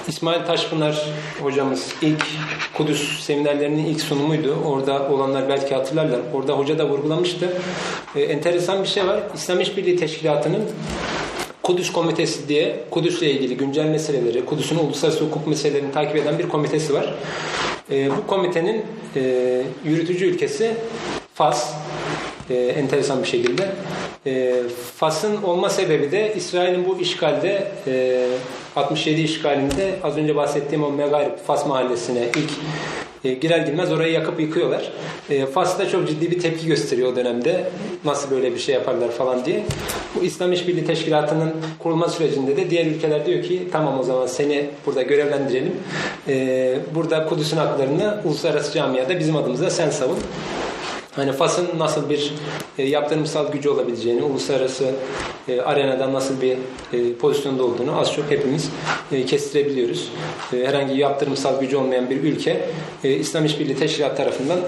[0.07, 1.05] İsmail Taşpınar
[1.41, 2.25] hocamız ilk
[2.73, 4.55] Kudüs seminerlerinin ilk sunumuydu.
[4.65, 6.19] Orada olanlar belki hatırlarlar.
[6.33, 7.49] Orada hoca da vurgulamıştı.
[8.15, 9.19] E, enteresan bir şey var.
[9.35, 10.63] İslam İşbirliği Teşkilatı'nın
[11.63, 16.93] Kudüs Komitesi diye Kudüs'le ilgili güncel meseleleri, Kudüs'ün uluslararası hukuk meselelerini takip eden bir komitesi
[16.93, 17.13] var.
[17.91, 18.85] E, bu komitenin
[19.15, 20.75] e, yürütücü ülkesi
[21.33, 21.73] Fas.
[22.49, 23.69] E, enteresan bir şekilde.
[24.25, 24.53] E,
[24.95, 28.25] Fas'ın olma sebebi de İsrail'in bu işgalde e,
[28.75, 32.51] 67 işgalinde az önce bahsettiğim o Megarip Fas mahallesine ilk
[33.25, 34.91] E, girer girmez orayı yakıp yıkıyorlar.
[35.29, 37.69] E, Fas da çok ciddi bir tepki gösteriyor o dönemde.
[38.05, 39.63] Nasıl böyle bir şey yaparlar falan diye.
[40.15, 44.65] Bu İslam İşbirliği Teşkilatı'nın kurulma sürecinde de diğer ülkeler diyor ki tamam o zaman seni
[44.85, 45.75] burada görevlendirelim.
[46.27, 50.17] E, burada Kudüs'ün haklarını uluslararası camiada bizim adımıza sen savun.
[51.19, 52.33] Hani Fas'ın nasıl bir
[52.77, 54.91] e, yaptırımsal gücü olabileceğini, uluslararası
[55.47, 56.57] e, arenada nasıl bir
[56.93, 58.69] e, pozisyonda olduğunu az çok hepimiz
[59.11, 60.11] e, kestirebiliyoruz.
[60.53, 62.69] E, herhangi yaptırımsal gücü olmayan bir ülke
[63.03, 64.59] e, İslam İşbirliği Teşkilatı tarafından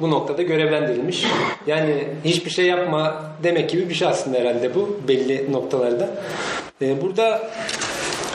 [0.00, 1.24] bu noktada görevlendirilmiş.
[1.66, 6.10] Yani hiçbir şey yapma demek gibi bir şey aslında herhalde bu belli noktalarda.
[6.82, 7.50] E, burada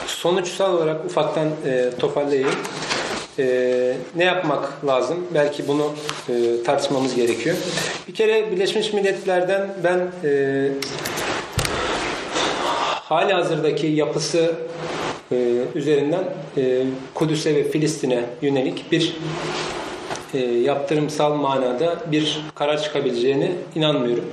[0.06, 2.50] sonuçsal olarak ufaktan e, toparlayayım.
[3.38, 5.16] Ee, ne yapmak lazım?
[5.34, 5.92] Belki bunu
[6.28, 7.56] e, tartışmamız gerekiyor.
[8.08, 10.68] Bir kere Birleşmiş Milletler'den ben e,
[13.02, 14.52] hali hazırdaki yapısı
[15.32, 15.36] e,
[15.74, 16.24] üzerinden
[16.56, 16.82] e,
[17.14, 19.16] Kudüs'e ve Filistin'e yönelik bir
[20.34, 24.24] e, yaptırımsal manada bir karar çıkabileceğine inanmıyorum.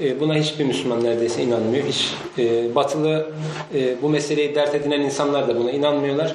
[0.00, 1.84] E, buna hiçbir Müslüman neredeyse inanmıyor.
[1.84, 3.30] Hiç e, batılı
[3.74, 6.34] e, bu meseleyi dert edinen insanlar da buna inanmıyorlar.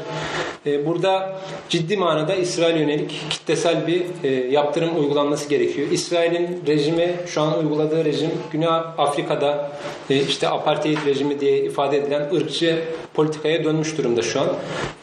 [0.66, 5.88] E, burada ciddi manada İsrail yönelik kitlesel bir e, yaptırım uygulanması gerekiyor.
[5.92, 8.68] İsrail'in rejimi şu an uyguladığı rejim Güney
[8.98, 9.72] Afrika'da
[10.10, 12.84] e, işte apartheid rejimi diye ifade edilen ırkçı
[13.16, 14.48] politikaya dönmüş durumda şu an.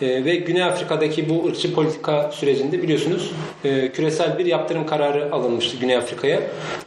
[0.00, 3.32] E, ve Güney Afrika'daki bu ırkçı politika sürecinde biliyorsunuz
[3.64, 6.40] e, küresel bir yaptırım kararı alınmıştı Güney Afrika'ya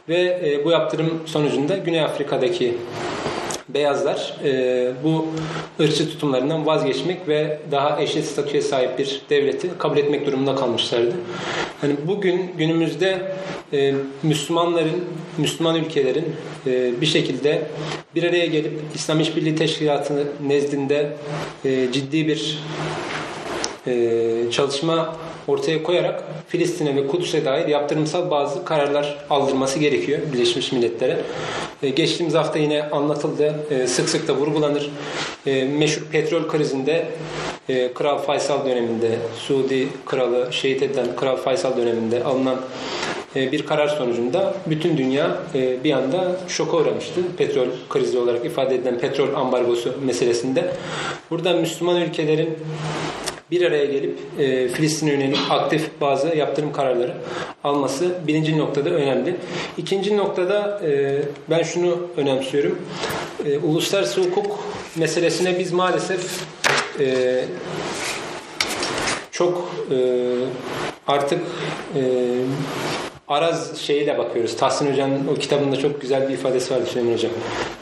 [0.08, 2.74] ve e, bu yaptırım sonucunda Güney Afrika'daki
[3.68, 5.26] beyazlar e, bu
[5.80, 11.12] ırkçı tutumlarından vazgeçmek ve daha eşit statüye sahip bir devleti kabul etmek durumunda kalmışlardı.
[11.80, 13.32] Hani bugün günümüzde
[13.72, 15.04] e, Müslümanların,
[15.38, 16.26] Müslüman ülkelerin
[16.66, 17.62] e, bir şekilde
[18.14, 21.16] bir araya gelip İslam İşbirliği Teşkilatı nezdinde
[21.64, 22.58] e, ciddi bir
[23.86, 25.16] e, çalışma
[25.48, 31.20] ortaya koyarak Filistin'e ve Kudüs'e dair yaptırımsal bazı kararlar aldırması gerekiyor Birleşmiş Milletler'e.
[31.82, 34.90] E, geçtiğimiz hafta yine anlatıldı, e, sık sık da vurgulanır.
[35.46, 37.06] E, meşhur petrol krizinde
[37.94, 42.60] Kral Faysal döneminde, Suudi kralı şehit edilen Kral Faysal döneminde alınan
[43.34, 45.38] bir karar sonucunda bütün dünya
[45.84, 47.20] bir anda şoka uğramıştı.
[47.38, 50.72] Petrol krizi olarak ifade edilen petrol ambargosu meselesinde.
[51.30, 52.58] Burada Müslüman ülkelerin
[53.50, 57.14] bir araya gelip e, Filistin'e yönelik aktif bazı yaptırım kararları
[57.64, 59.36] alması birinci noktada önemli.
[59.76, 62.78] İkinci noktada e, ben şunu önemsiyorum.
[63.46, 64.58] E, uluslararası hukuk
[64.96, 66.40] meselesine biz maalesef
[67.00, 67.44] e,
[69.30, 69.96] çok e,
[71.06, 71.40] artık
[71.94, 72.02] e,
[73.28, 74.56] Araz şeyiyle bakıyoruz.
[74.56, 77.30] Tahsin Hoca'nın o kitabında çok güzel bir ifadesi vardı Süleyman Hocam.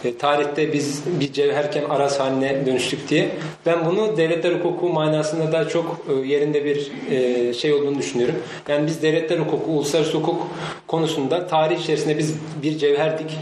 [0.04, 3.28] E, tarihte biz bir cevherken Araz haline dönüştük diye.
[3.66, 8.34] Ben bunu devletler hukuku manasında da çok e, yerinde bir e, şey olduğunu düşünüyorum.
[8.68, 10.48] Yani biz devletler hukuku, uluslararası hukuk
[10.86, 13.38] konusunda tarih içerisinde biz bir cevherdik.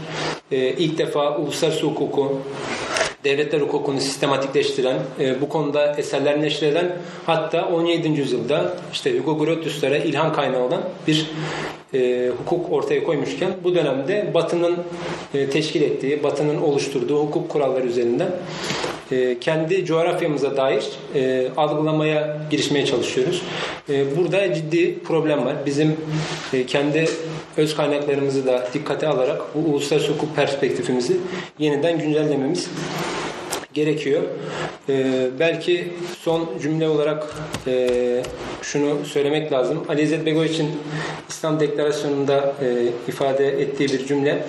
[0.51, 2.41] E, ilk defa uluslararası hukuku
[3.23, 6.91] devletler hukukunu sistematikleştiren, e, bu konuda eserler neşreden
[7.25, 8.07] hatta 17.
[8.07, 11.31] yüzyılda işte Hugo Grotius'lara ilham kaynağı olan bir
[11.93, 14.77] e, hukuk ortaya koymuşken bu dönemde Batı'nın
[15.33, 18.31] e, teşkil ettiği, Batı'nın oluşturduğu hukuk kuralları üzerinden
[19.11, 20.83] e, kendi coğrafyamıza dair
[21.15, 23.41] e, algılamaya girişmeye çalışıyoruz.
[23.89, 25.55] E, burada ciddi problem var.
[25.65, 25.97] Bizim
[26.53, 27.07] e, kendi
[27.57, 31.17] öz kaynaklarımızı da dikkate alarak bu uluslararası hukuk perspektifimizi
[31.59, 32.69] yeniden güncellememiz
[33.73, 34.21] gerekiyor.
[34.89, 37.35] Ee, belki son cümle olarak
[37.67, 38.23] e,
[38.61, 39.83] şunu söylemek lazım.
[39.89, 40.69] Ali İzzet Begoviç'in
[41.29, 44.43] İslam Deklarasyonu'nda e, ifade ettiği bir cümle.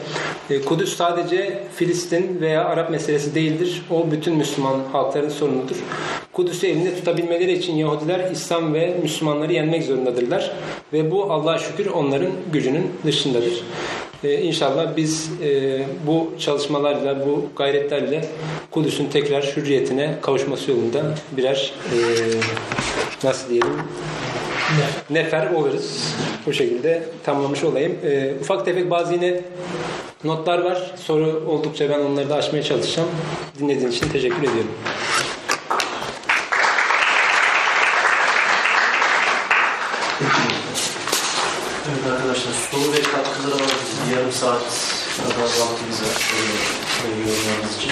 [0.51, 3.83] E, Kudüs sadece Filistin veya Arap meselesi değildir.
[3.91, 5.77] O bütün Müslüman halkların sorunudur.
[6.33, 10.53] Kudüs'ü elinde tutabilmeleri için Yahudiler İslam ve Müslümanları yenmek zorundadırlar.
[10.93, 13.65] Ve bu Allah'a şükür onların gücünün dışındadır.
[14.25, 18.25] Ee, inşallah biz e, bu çalışmalarla, bu gayretlerle
[18.71, 21.03] Kudüs'ün tekrar hürriyetine kavuşması yolunda
[21.37, 21.99] birer e,
[23.25, 23.73] nasıl diyelim
[25.11, 26.15] nefer oluruz.
[26.47, 27.97] Bu şekilde tamamlamış olayım.
[28.05, 29.41] E, ufak tefek bazı yine
[30.25, 30.95] notlar var.
[30.97, 33.09] Soru oldukça ben onları da açmaya çalışacağım.
[33.59, 34.71] Dinlediğiniz için teşekkür ediyorum.
[41.89, 43.63] Evet arkadaşlar soru ve katkıları.
[44.09, 44.63] Bir yarım saat
[45.23, 46.17] kadar vaktimiz var.
[47.03, 47.91] Şöyle yorumlarınız için.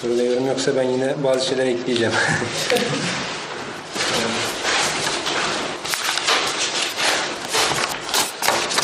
[0.00, 2.12] Soruda yorum yoksa ben yine bazı şeyler ekleyeceğim.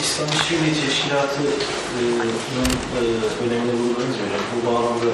[0.01, 1.53] İslam İşbirliği Teşkilatı'nın
[1.99, 3.01] e,
[3.45, 4.26] önemine vurguladınız mı?
[4.57, 5.05] Bu bağlamda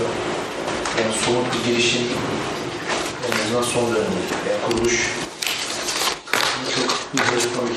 [0.99, 2.03] yani somut bir girişim
[3.55, 4.35] azından son dönemde.
[4.51, 5.11] Yani kuruluş
[6.75, 7.77] çok mikroekonomik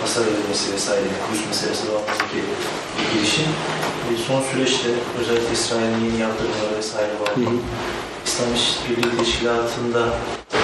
[0.00, 2.36] hasar verilmesi vesaire, kuruluş meselesi bağlamındaki
[2.96, 3.44] bir girişim.
[4.08, 4.88] E, son süreçte
[5.20, 7.54] özellikle İsrail'in yeni yaptırımları vesaire bağlı.
[8.26, 10.06] İslam İşbirliği Teşkilatı'nda
[10.54, 10.60] e,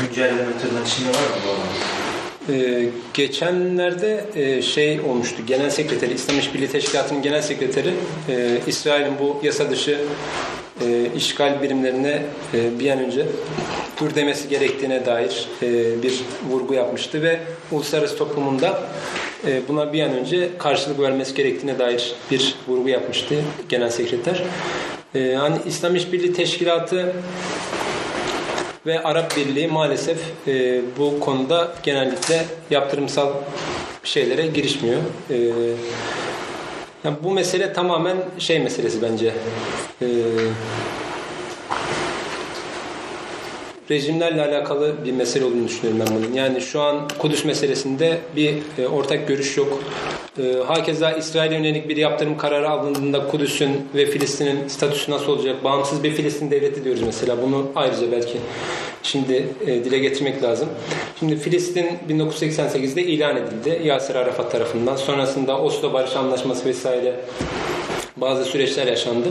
[0.00, 1.50] güncelleme tırnak içinde var mı bu?
[2.52, 5.36] Ee, geçenlerde e, şey olmuştu.
[5.46, 7.94] Genel sekreteri, İslam İşbirliği Teşkilatı'nın genel sekreteri
[8.28, 9.98] e, İsrail'in bu yasa dışı
[10.80, 12.22] e, işgal birimlerine
[12.54, 13.26] e, bir an önce
[14.00, 16.20] dur demesi gerektiğine dair e, bir
[16.50, 17.40] vurgu yapmıştı ve
[17.72, 18.82] uluslararası toplumunda
[19.46, 23.34] e, buna bir an önce karşılık vermesi gerektiğine dair bir vurgu yapmıştı
[23.68, 24.42] genel sekreter.
[25.14, 27.12] E, hani İslam İşbirliği Teşkilatı
[28.86, 30.18] ve Arap Birliği maalesef
[30.48, 33.32] e, bu konuda genellikle yaptırımsal
[34.04, 35.00] şeylere girişmiyor.
[35.30, 35.36] E,
[37.04, 39.34] yani bu mesele tamamen şey meselesi bence.
[40.02, 40.06] E,
[43.90, 46.32] rejimlerle alakalı bir mesele olduğunu düşünüyorum ben bunun.
[46.32, 49.82] Yani şu an Kudüs meselesinde bir e, ortak görüş yok.
[50.38, 55.64] E, hakeza İsrail'e yönelik bir yaptırım kararı alındığında Kudüs'ün ve Filistin'in statüsü nasıl olacak?
[55.64, 57.42] Bağımsız bir Filistin devleti diyoruz mesela.
[57.42, 58.38] Bunu ayrıca belki
[59.02, 60.68] şimdi e, dile getirmek lazım.
[61.18, 64.96] Şimdi Filistin 1988'de ilan edildi Yasir Arafat tarafından.
[64.96, 67.20] Sonrasında Oslo Barış Anlaşması vesaire
[68.20, 69.28] bazı süreçler yaşandı.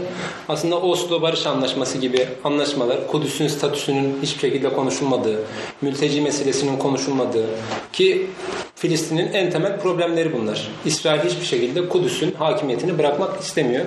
[0.50, 5.40] Aslında Oslo Barış Anlaşması gibi anlaşmalar Kudüs'ün statüsünün hiçbir şekilde konuşulmadığı,
[5.82, 7.46] mülteci meselesinin konuşulmadığı
[7.94, 8.28] ki
[8.76, 10.72] Filistin'in en temel problemleri bunlar.
[10.86, 13.86] İsrail hiçbir şekilde Kudüs'ün hakimiyetini bırakmak istemiyor.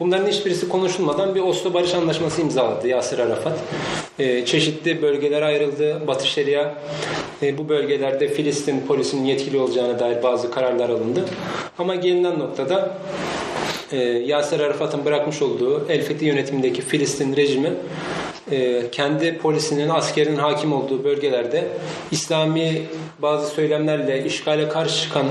[0.00, 3.58] Bunların hiçbirisi konuşulmadan bir Oslo Barış Anlaşması imzaladı Yasir Arafat.
[4.18, 6.06] Ee, çeşitli bölgelere ayrıldı.
[6.06, 6.74] Batı Şeria
[7.42, 11.24] e, bu bölgelerde Filistin polisinin yetkili olacağına dair bazı kararlar alındı.
[11.78, 12.98] Ama gelinen noktada
[13.92, 17.72] e, Yasir Arafat'ın bırakmış olduğu El Fethi yönetimindeki Filistin rejimi
[18.50, 21.68] e, kendi polisinin, askerin hakim olduğu bölgelerde
[22.10, 22.82] İslami
[23.18, 25.26] bazı söylemlerle işgale karşı çıkan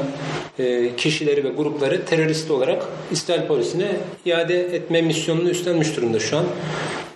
[0.60, 3.88] e, kişileri ve grupları terörist olarak İsrail polisine
[4.26, 6.46] iade etme misyonunu üstlenmiş durumda şu an.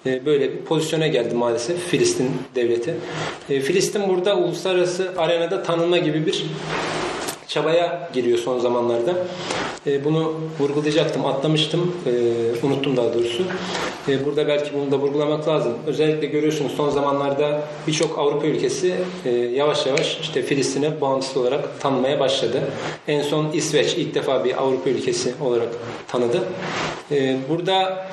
[0.06, 2.94] E, böyle bir pozisyona geldi maalesef Filistin devleti.
[3.48, 6.46] Filistin burada uluslararası arenada tanınma gibi bir
[7.48, 9.14] çabaya giriyor son zamanlarda.
[9.88, 12.12] E, bunu vurgulayacaktım, atlamıştım, e,
[12.68, 13.44] unuttum daha doğrusu.
[14.08, 15.74] E, burada belki bunu da vurgulamak lazım.
[15.88, 18.96] Özellikle görüyorsunuz son zamanlarda birçok Avrupa ülkesi
[19.54, 22.62] yavaş yavaş işte Filistin'e bağımsız olarak tanımaya başladı.
[23.08, 25.70] En son İsveç ilk defa bir Avrupa ülkesi olarak
[26.08, 26.44] tanıdı.
[27.50, 28.08] Burada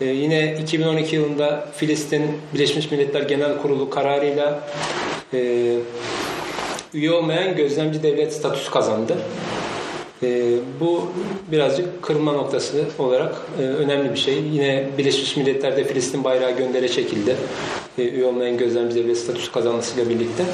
[0.00, 2.22] yine 2012 yılında Filistin
[2.54, 4.60] Birleşmiş Milletler Genel Kurulu kararıyla
[5.34, 5.76] e,
[6.94, 9.16] üye olmayan gözlemci devlet statüsü kazandı.
[10.22, 11.12] E, bu
[11.52, 14.34] birazcık kırılma noktası olarak e, önemli bir şey.
[14.52, 17.36] Yine Birleşmiş Milletler'de Filistin bayrağı göndere çekildi.
[17.98, 20.44] E, üye olmayan gözlemci devlet statüsü kazanmasıyla birlikte.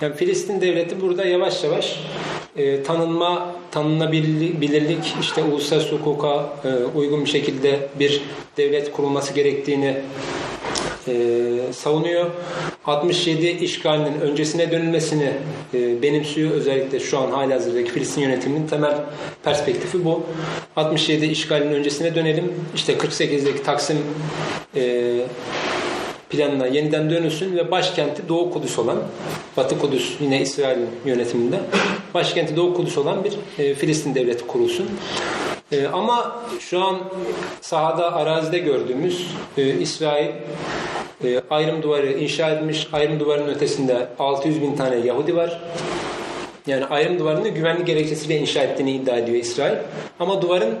[0.00, 2.00] Yani Filistin devleti burada yavaş yavaş
[2.56, 8.22] e, tanınma, tanınabilirlik, işte uluslararası hukuka e, uygun bir şekilde bir
[8.56, 9.96] devlet kurulması gerektiğini
[11.08, 12.26] e, savunuyor.
[12.84, 15.32] 67 işgalinin öncesine dönülmesini
[15.74, 16.50] e, benimsiyor.
[16.50, 18.94] Özellikle şu an halihazırdaki Filistin yönetiminin temel
[19.44, 20.22] perspektifi bu.
[20.76, 22.52] 67 işgalinin öncesine dönelim.
[22.74, 23.98] İşte 48'deki Taksim
[24.76, 25.14] e,
[26.30, 28.98] planına yeniden dönülsün ve başkenti Doğu Kudüs olan,
[29.56, 31.60] Batı Kudüs yine İsrail yönetiminde,
[32.14, 34.86] başkenti Doğu Kudüs olan bir e, Filistin devleti kurulsun.
[35.72, 36.98] E, ama şu an
[37.60, 39.26] sahada, arazide gördüğümüz
[39.58, 40.30] e, İsrail
[41.24, 42.88] e, ayrım duvarı inşa edilmiş.
[42.92, 45.60] Ayrım duvarının ötesinde 600 bin tane Yahudi var.
[46.66, 49.76] Yani ayrım duvarını güvenlik gerekçesiyle inşa ettiğini iddia ediyor İsrail.
[50.20, 50.74] Ama duvarın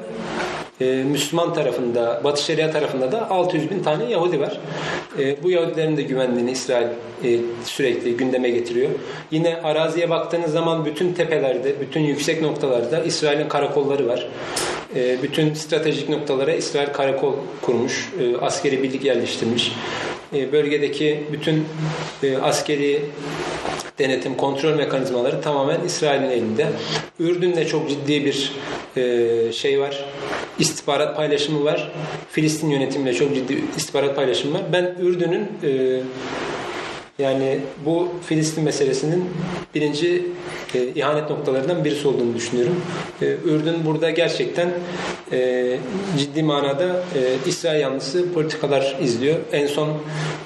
[0.80, 4.60] e, Müslüman tarafında, Batı Şeria tarafında da 600 bin tane Yahudi var.
[5.18, 6.86] E, bu Yahudilerin de güvenliğini İsrail
[7.24, 8.90] e, sürekli gündeme getiriyor.
[9.30, 14.28] Yine araziye baktığınız zaman bütün tepelerde, bütün yüksek noktalarda İsrail'in karakolları var.
[14.94, 19.72] E, bütün stratejik noktalara İsrail karakol kurmuş, e, askeri birlik yerleştirmiş.
[20.34, 21.64] E, bölgedeki bütün
[22.22, 23.02] e, askeri
[23.98, 26.66] denetim, kontrol mekanizmaları tamamen İsrail'in elinde.
[27.20, 28.52] Ürdün'de çok ciddi bir
[28.96, 30.04] e, şey var.
[30.58, 31.92] İstihbarat paylaşımı var.
[32.30, 34.62] Filistin yönetimiyle çok ciddi istihbarat paylaşımı var.
[34.72, 36.00] Ben Ürdün'ün e,
[37.18, 39.30] yani bu Filistin meselesinin
[39.74, 40.26] birinci
[40.74, 42.80] e, ihanet noktalarından birisi olduğunu düşünüyorum.
[43.22, 44.70] E, Ürdün burada gerçekten
[45.32, 45.78] e,
[46.18, 49.36] ciddi manada e, İsrail yanlısı politikalar izliyor.
[49.52, 49.88] En son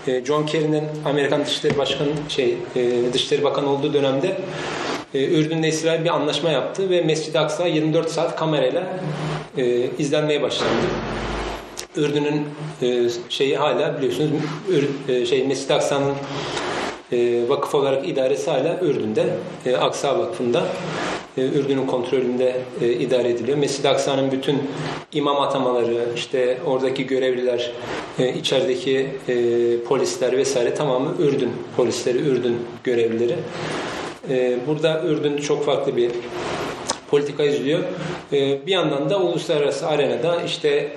[0.07, 4.37] e, John Kerry'nin Amerikan Dışişleri Başkanı şey e, Dışişleri Bakanı olduğu dönemde
[5.15, 9.01] e, Ürdün'le İsrail bir anlaşma yaptı ve Mescid-i Aksa 24 saat kamerayla
[9.57, 10.87] e, izlenmeye başlandı.
[11.97, 12.45] Ürdün'ün
[12.83, 14.31] e, şeyi hala biliyorsunuz
[15.09, 16.15] e, şey Mescid-i Aksa'nın
[17.13, 19.27] e, vakıf olarak idaresi hala Ürdün'de.
[19.67, 20.63] E, Aksa Vakfı'nda.
[21.37, 23.59] E, Ürdün'ün kontrolünde e, idare ediliyor.
[23.59, 24.59] Mescid-i Aksa'nın bütün
[25.13, 27.73] imam atamaları, işte oradaki görevliler,
[28.19, 29.37] e, içerideki e,
[29.89, 33.37] polisler vesaire tamamı Ürdün polisleri, Ürdün görevlileri.
[34.31, 36.11] E, burada Ürdün çok farklı bir
[37.13, 37.81] politika izliyor.
[38.33, 40.89] Ee, bir yandan da uluslararası arenada işte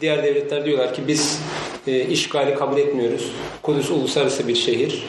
[0.00, 1.40] diğer devletler diyorlar ki biz
[1.86, 3.32] e, işgali kabul etmiyoruz.
[3.62, 5.06] Kudüs uluslararası bir şehir.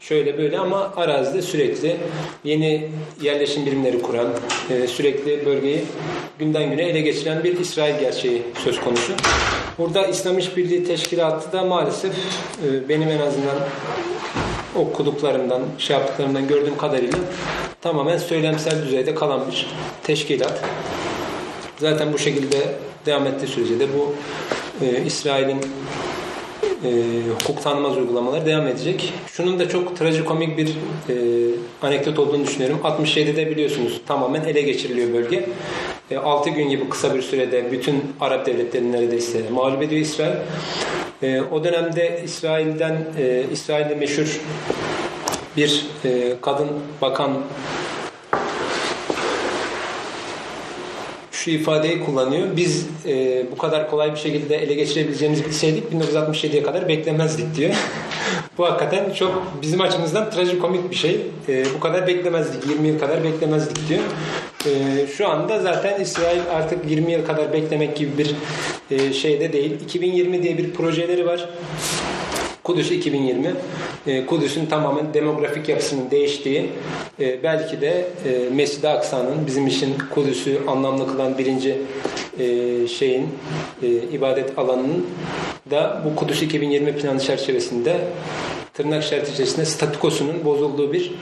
[0.00, 1.96] Şöyle böyle ama arazide sürekli
[2.44, 2.88] yeni
[3.22, 4.28] yerleşim birimleri kuran,
[4.70, 5.84] e, sürekli bölgeyi
[6.38, 9.12] günden güne ele geçiren bir İsrail gerçeği söz konusu.
[9.78, 13.56] Burada İslam İşbirliği Teşkilatı da maalesef e, benim en azından
[14.76, 17.18] okuduklarımdan, şey yaptıklarımdan gördüğüm kadarıyla
[17.80, 19.66] tamamen söylemsel düzeyde kalan bir
[20.02, 20.64] teşkilat.
[21.78, 22.56] Zaten bu şekilde
[23.06, 24.14] devam ettiği sürece de bu
[24.84, 25.60] e, İsrail'in
[26.84, 26.90] e,
[27.40, 29.12] hukuk tanımaz uygulamaları devam edecek.
[29.26, 30.68] Şunun da çok trajikomik bir
[31.08, 31.14] e,
[31.82, 32.80] anekdot olduğunu düşünüyorum.
[32.84, 35.48] 67'de biliyorsunuz tamamen ele geçiriliyor bölge.
[36.12, 40.32] E, 6 gün gibi kısa bir sürede bütün Arap devletlerini neredeyse mağlup ediyor İsrail.
[41.22, 44.40] E, o dönemde İsrail'den e, İsrail'de meşhur
[45.56, 46.68] bir e, kadın
[47.00, 47.30] bakan
[51.32, 52.46] şu ifadeyi kullanıyor.
[52.56, 57.70] Biz e, bu kadar kolay bir şekilde ele geçirebileceğimizi bilseydik 1967'ye kadar beklemezdik diyor.
[58.58, 61.20] bu hakikaten çok bizim açımızdan trajikomik bir şey.
[61.48, 62.66] E, bu kadar beklemezdik.
[62.66, 64.00] 20 yıl kadar beklemezdik diyor.
[64.66, 68.34] E, şu anda zaten İsrail artık 20 yıl kadar beklemek gibi bir
[68.90, 69.80] e, şeyde değil.
[69.84, 71.48] 2020 diye bir projeleri var.
[72.64, 73.54] Kudüs 2020.
[74.06, 76.70] E, Kudüs'ün tamamen demografik yapısının değiştiği,
[77.20, 81.78] e, belki de e, Mescid-i Aksa'nın bizim için Kudüs'ü anlamlı kılan birinci
[82.38, 82.46] e,
[82.88, 83.28] şeyin
[84.12, 85.06] ibadet alanının
[85.70, 88.00] da bu Kudüs 2020 planı çerçevesinde
[88.74, 91.14] tırnak işareti içerisinde statikosunun bozulduğu bir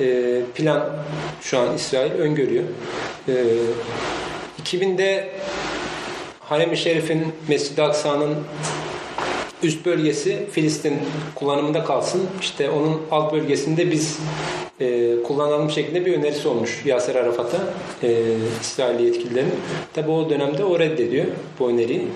[0.00, 0.90] e, plan
[1.40, 2.64] şu an İsrail öngörüyor.
[3.28, 3.32] E,
[4.62, 5.30] 2000'de
[6.40, 8.36] Harem-i Şerif'in Mescid-i Aksa'nın
[9.62, 10.94] üst bölgesi Filistin
[11.34, 12.22] kullanımında kalsın.
[12.40, 14.18] İşte onun alt bölgesinde biz
[14.80, 17.58] e, kullanalım şeklinde bir önerisi olmuş Yasser Arafat'a
[18.02, 18.22] e,
[18.60, 19.54] İsrail yetkililerin.
[19.94, 21.26] Tabi o dönemde o reddediyor
[21.58, 22.08] bu öneriyi.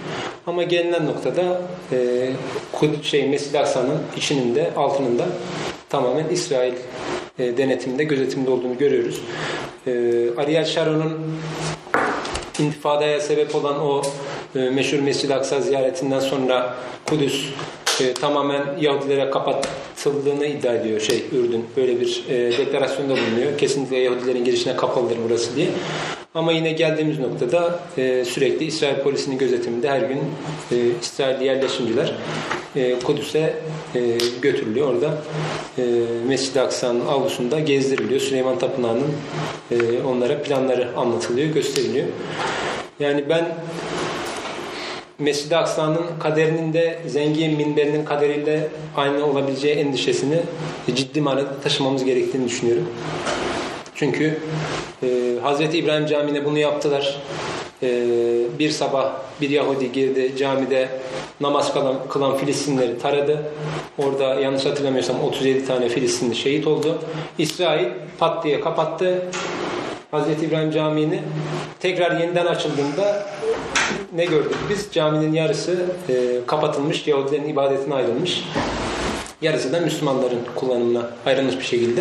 [0.46, 1.62] Ama gelinen noktada
[1.92, 2.28] e,
[2.72, 5.26] Kud- şey Mescid-i Aksa'nın içinin de altının da
[5.88, 6.74] tamamen İsrail
[7.38, 9.20] e, denetiminde, gözetimde olduğunu görüyoruz.
[9.86, 9.90] E,
[10.36, 11.18] Ariel Sharon'un
[12.58, 14.02] intifadaya sebep olan o
[14.54, 16.74] meşhur Mescid-i Aksa ziyaretinden sonra
[17.08, 17.44] Kudüs
[18.00, 21.64] e, tamamen Yahudilere kapatıldığını iddia ediyor şey Ürdün.
[21.76, 23.58] Böyle bir e, deklarasyonda bulunuyor.
[23.58, 25.68] Kesinlikle Yahudilerin girişine kapalıdır burası diye.
[26.34, 30.18] Ama yine geldiğimiz noktada e, sürekli İsrail polisinin gözetiminde her gün
[30.72, 32.14] e, İsrailli yerleşimciler
[32.76, 33.54] e, Kudüs'e
[33.94, 34.00] e,
[34.42, 34.94] götürülüyor.
[34.94, 35.14] Orada
[35.78, 35.82] e,
[36.28, 38.20] Mescid-i Aksa'nın avlusunda gezdiriliyor.
[38.20, 39.12] Süleyman Tapınağı'nın
[39.70, 42.06] e, onlara planları anlatılıyor, gösteriliyor.
[43.00, 43.48] Yani ben
[45.22, 50.40] Mescid-i Aksa'nın kaderinin de zengin minberinin kaderiyle aynı olabileceği endişesini
[50.94, 52.88] ciddi manada taşımamız gerektiğini düşünüyorum.
[53.94, 54.38] Çünkü
[55.02, 55.06] e,
[55.42, 57.20] Hazreti İbrahim Camii'ne bunu yaptılar.
[57.82, 57.88] E,
[58.58, 60.88] bir sabah bir Yahudi girdi camide
[61.40, 63.42] namaz kılan, kılan Filistinleri taradı.
[63.98, 66.98] Orada yanlış hatırlamıyorsam 37 tane Filistinli şehit oldu.
[67.38, 69.22] İsrail pat diye kapattı.
[70.10, 71.20] Hazreti İbrahim Camii'ni
[71.80, 73.26] tekrar yeniden açıldığında
[74.14, 74.88] ne gördük biz?
[74.92, 76.14] Caminin yarısı e,
[76.46, 78.44] kapatılmış, Yahudilerin ibadetine ayrılmış.
[79.42, 82.00] Yarısı da Müslümanların kullanımına ayrılmış bir şekilde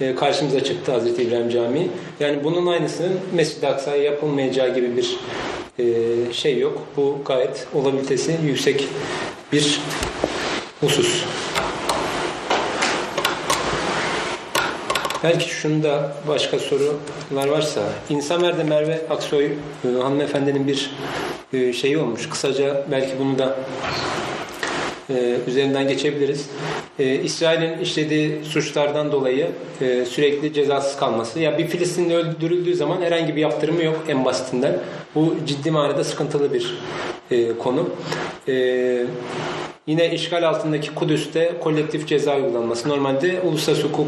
[0.00, 1.90] e, karşımıza çıktı Hazreti İbrahim Camii.
[2.20, 5.18] Yani bunun aynısının Mescid-i Aksa'ya yapılmayacağı gibi bir
[5.78, 6.82] e, şey yok.
[6.96, 8.88] Bu gayet olabilitesi yüksek
[9.52, 9.80] bir
[10.80, 11.24] husus.
[15.24, 17.80] Belki şunu da başka sorular varsa.
[18.10, 19.52] İnsamer'de Merve Aksoy e,
[20.02, 20.90] hanımefendinin bir
[21.52, 22.28] e, şeyi olmuş.
[22.28, 23.56] Kısaca belki bunu da
[25.10, 26.48] e, üzerinden geçebiliriz.
[26.98, 29.50] İsrail'in işlediği suçlardan dolayı
[30.08, 31.40] sürekli cezasız kalması.
[31.40, 34.78] Ya bir Filistinli öldürüldüğü zaman herhangi bir yaptırımı yok en basitinden.
[35.14, 36.74] Bu ciddi manada sıkıntılı bir
[37.58, 37.88] konu.
[38.48, 38.54] E,
[39.86, 42.88] Yine işgal altındaki Kudüs'te kolektif ceza uygulanması.
[42.88, 44.06] Normalde uluslararası hukuk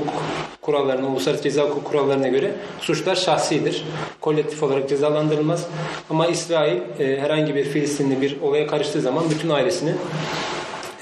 [0.61, 2.51] kurallarına, uluslararası ceza hukuk kurallarına göre
[2.81, 3.85] suçlar şahsidir.
[4.21, 5.67] Kolektif olarak cezalandırılmaz.
[6.11, 9.93] Ama İsrail e, herhangi bir Filistinli bir olaya karıştığı zaman bütün ailesini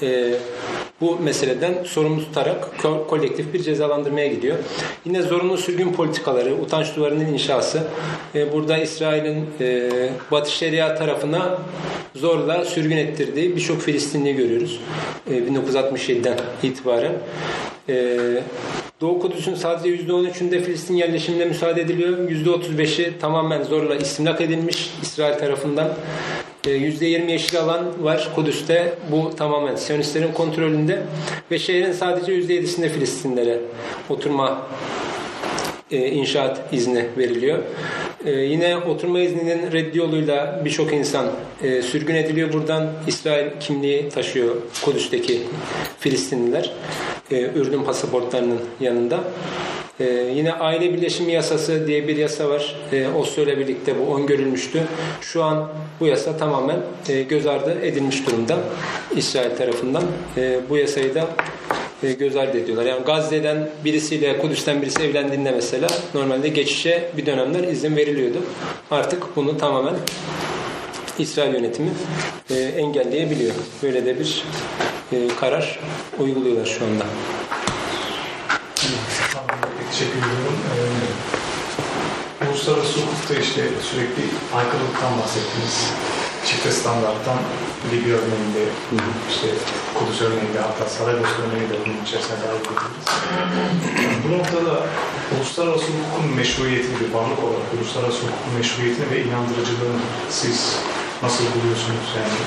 [0.01, 0.33] e,
[1.01, 4.57] bu meseleden sorumlu tutarak ko- kolektif bir cezalandırmaya gidiyor.
[5.05, 7.83] Yine zorunlu sürgün politikaları, utanç duvarının inşası.
[8.35, 9.89] E, burada İsrail'in e,
[10.31, 11.57] Batı Şeria tarafına
[12.15, 14.79] zorla sürgün ettirdiği birçok Filistinli görüyoruz.
[15.29, 17.13] E, 1967'den itibaren.
[17.89, 18.17] E,
[19.01, 22.17] Doğu Kudüs'ün sadece %13'ünde Filistin yerleşimine müsaade ediliyor.
[22.29, 25.89] %35'i tamamen zorla istimlak edilmiş İsrail tarafından.
[26.67, 28.93] E, %20 yeşil alan var Kudüs'te.
[29.11, 31.01] Bu tamamen Siyonistlerin kontrolünde.
[31.51, 33.59] Ve şehrin sadece %7'sinde Filistinlere
[34.09, 34.67] oturma
[35.91, 37.59] e, inşaat izni veriliyor.
[38.25, 41.25] E, yine oturma izninin reddi yoluyla birçok insan
[41.63, 42.93] e, sürgün ediliyor buradan.
[43.07, 44.55] İsrail kimliği taşıyor
[44.85, 45.41] Kudüs'teki
[45.99, 46.71] Filistinliler.
[47.31, 49.23] E, Ürdün pasaportlarının yanında.
[49.99, 52.75] E, yine aile birleşimi yasası diye bir yasa var.
[52.91, 54.83] E, Oslo ile birlikte bu öngörülmüştü.
[55.21, 55.69] Şu an
[55.99, 56.79] bu yasa tamamen
[57.09, 58.57] e, göz ardı edilmiş durumda
[59.15, 60.03] İsrail tarafından.
[60.37, 61.27] E, bu yasayı da
[62.03, 62.85] e, göz ardı ediyorlar.
[62.85, 68.37] Yani Gazze'den birisiyle Kudüs'ten birisi evlendiğinde mesela normalde geçişe bir dönemler izin veriliyordu.
[68.91, 69.95] Artık bunu tamamen
[71.19, 71.89] İsrail yönetimi
[72.49, 73.53] e, engelleyebiliyor.
[73.83, 74.43] Böyle de bir
[75.11, 75.79] e, karar
[76.19, 77.05] uyguluyorlar şu anda.
[79.93, 80.57] Teşekkür ediyorum.
[82.41, 84.23] Ee, uluslararası hukukta işte sürekli
[84.55, 85.75] aykırılıktan bahsettiniz.
[86.45, 87.37] Çifte standarttan
[87.91, 88.63] Libya örneğinde,
[89.29, 89.47] işte
[89.95, 93.05] Kudüs örneğinde, hatta Saraybosna örneğinde bunun içerisine dahil edebiliriz.
[94.23, 94.87] Bu noktada
[95.37, 100.75] uluslararası hukukun meşruiyetini bir varlık olarak uluslararası hukukun meşruiyetini ve inandırıcılığını siz
[101.23, 102.39] nasıl buluyorsunuz yani?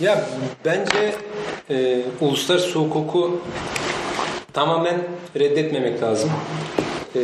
[0.00, 0.28] Ya
[0.64, 1.14] bence
[1.70, 3.40] e, uluslararası hukuku
[4.58, 5.00] tamamen
[5.36, 6.30] reddetmemek lazım.
[7.16, 7.20] E,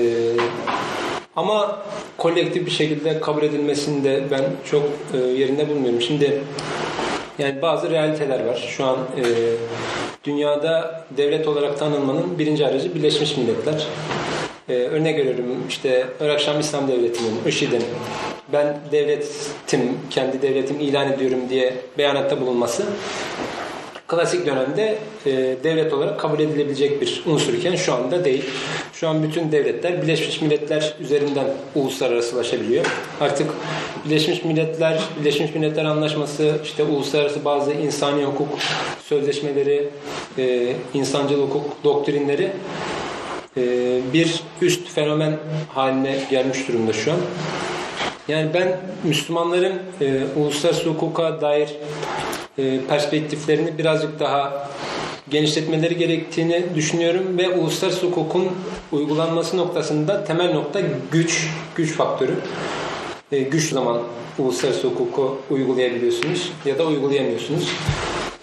[1.36, 1.82] ama
[2.18, 4.82] kolektif bir şekilde kabul edilmesini de ben çok
[5.14, 6.00] e, yerinde bulmuyorum.
[6.00, 6.40] Şimdi
[7.38, 8.74] yani bazı realiteler var.
[8.76, 9.22] Şu an e,
[10.24, 13.86] dünyada devlet olarak tanınmanın birinci aracı Birleşmiş Milletler.
[14.68, 17.84] E, örnek veriyorum işte Irak Şam İslam Devleti'nin, IŞİD'in
[18.52, 22.84] ben devletim, kendi devletim ilan ediyorum diye beyanatta bulunması
[24.08, 25.32] klasik dönemde e,
[25.64, 28.44] devlet olarak kabul edilebilecek bir unsurken şu anda değil.
[28.92, 32.86] Şu an bütün devletler Birleşmiş Milletler üzerinden uluslararasılaşabiliyor.
[33.20, 33.50] Artık
[34.04, 38.48] Birleşmiş Milletler, Birleşmiş Milletler Anlaşması, işte uluslararası bazı insani hukuk
[39.04, 39.88] sözleşmeleri,
[40.38, 42.50] e, insancıl hukuk doktrinleri
[43.56, 43.62] e,
[44.12, 45.36] bir üst fenomen
[45.68, 47.18] haline gelmiş durumda şu an.
[48.28, 51.68] Yani ben Müslümanların e, uluslararası hukuka dair
[52.58, 54.68] e, perspektiflerini birazcık daha
[55.30, 58.50] genişletmeleri gerektiğini düşünüyorum ve uluslararası hukukun
[58.92, 60.80] uygulanması noktasında temel nokta
[61.12, 62.34] güç, güç faktörü.
[63.32, 64.02] E, güç zaman
[64.38, 67.72] uluslararası hukuku uygulayabiliyorsunuz ya da uygulayamıyorsunuz.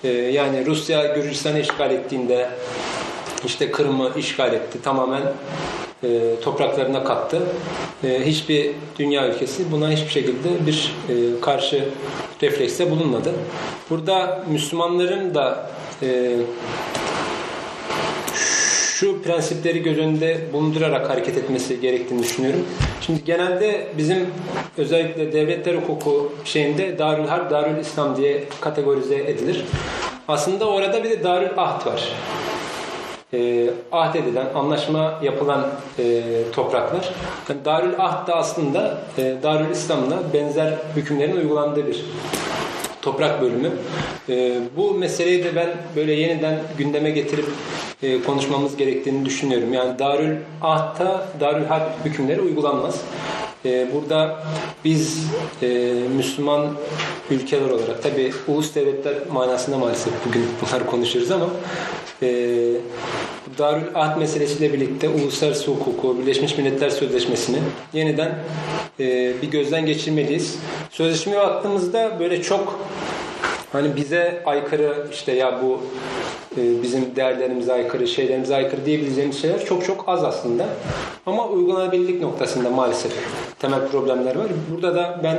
[0.03, 2.49] E, yani Rusya Gürcistan'ı işgal ettiğinde
[3.45, 4.81] işte Kırım'ı işgal etti.
[4.83, 5.21] Tamamen
[6.03, 7.41] e, topraklarına kattı.
[8.03, 11.85] E, hiçbir dünya ülkesi buna hiçbir şekilde bir e, karşı
[12.41, 13.33] reflekste bulunmadı.
[13.89, 15.69] Burada Müslümanların da
[16.01, 16.37] e,
[19.01, 22.65] şu prensipleri göz önünde bulundurarak hareket etmesi gerektiğini düşünüyorum.
[23.01, 24.27] Şimdi genelde bizim
[24.77, 29.65] özellikle devletler hukuku şeyinde Darül Harp, Darül İslam diye kategorize edilir.
[30.27, 32.13] Aslında orada bir de Darül Ahd var
[33.33, 35.67] e, ahd edilen, anlaşma yapılan
[35.99, 37.09] e, topraklar.
[37.49, 42.05] Yani Darül Ahd da aslında e, Darül İslam'la benzer hükümlerin uygulandığı bir
[43.01, 43.71] toprak bölümü.
[44.29, 47.45] E, bu meseleyi de ben böyle yeniden gündeme getirip
[48.03, 49.73] e, konuşmamız gerektiğini düşünüyorum.
[49.73, 53.01] Yani Darül Ahd'ta Darül Harp hükümleri uygulanmaz.
[53.65, 54.43] E, burada
[54.85, 55.27] biz
[55.61, 56.67] e, Müslüman
[57.31, 61.49] ülkeler olarak tabi ulus devletler manasında maalesef bugün bunlar konuşuyoruz ama
[62.21, 62.27] e,
[63.57, 67.57] Darül Ahd meselesiyle birlikte uluslararası hukuku, Birleşmiş Milletler Sözleşmesi'ni
[67.93, 68.35] yeniden
[68.99, 70.59] e, bir gözden geçirmeliyiz.
[70.89, 72.79] Sözleşmeye baktığımızda böyle çok
[73.71, 75.81] hani bize aykırı işte ya bu
[76.57, 80.65] e, bizim değerlerimize aykırı, şeylerimize aykırı diyebileceğimiz şeyler çok çok az aslında.
[81.25, 83.11] Ama uygulanabilirlik noktasında maalesef
[83.59, 84.47] temel problemler var.
[84.71, 85.37] Burada da ben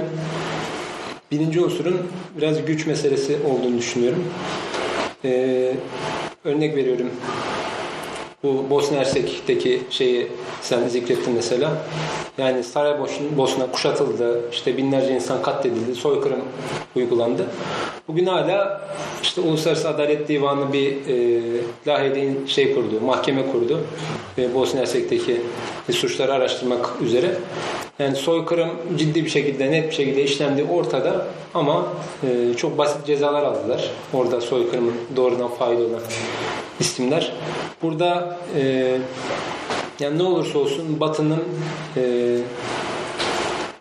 [1.30, 1.98] birinci unsurun
[2.36, 4.24] biraz güç meselesi olduğunu düşünüyorum.
[5.24, 5.74] Ee,
[6.44, 7.10] örnek veriyorum.
[8.42, 10.28] Bu Bosna Hersek'teki şeyi
[10.62, 11.72] sen zikrettin mesela.
[12.38, 16.40] Yani Saraybosna kuşatıldı, işte binlerce insan katledildi, soykırım
[16.96, 17.46] uygulandı.
[18.08, 18.80] Bugün hala
[19.22, 21.40] işte Uluslararası Adalet Divanı bir e,
[21.86, 23.80] Lahey'de şey kurdu, mahkeme kurdu.
[24.38, 25.40] E, Bosna Hersek'teki
[25.92, 27.36] suçları araştırmak üzere.
[27.98, 31.86] Yani soykırım ciddi bir şekilde, net bir şekilde işlendiği ortada ama
[32.22, 33.90] e, çok basit cezalar aldılar.
[34.12, 36.00] Orada soykırımın doğrudan faili olan
[36.80, 37.32] isimler.
[37.82, 38.92] Burada e,
[40.00, 41.42] yani ne olursa olsun Batı'nın
[41.96, 42.02] e,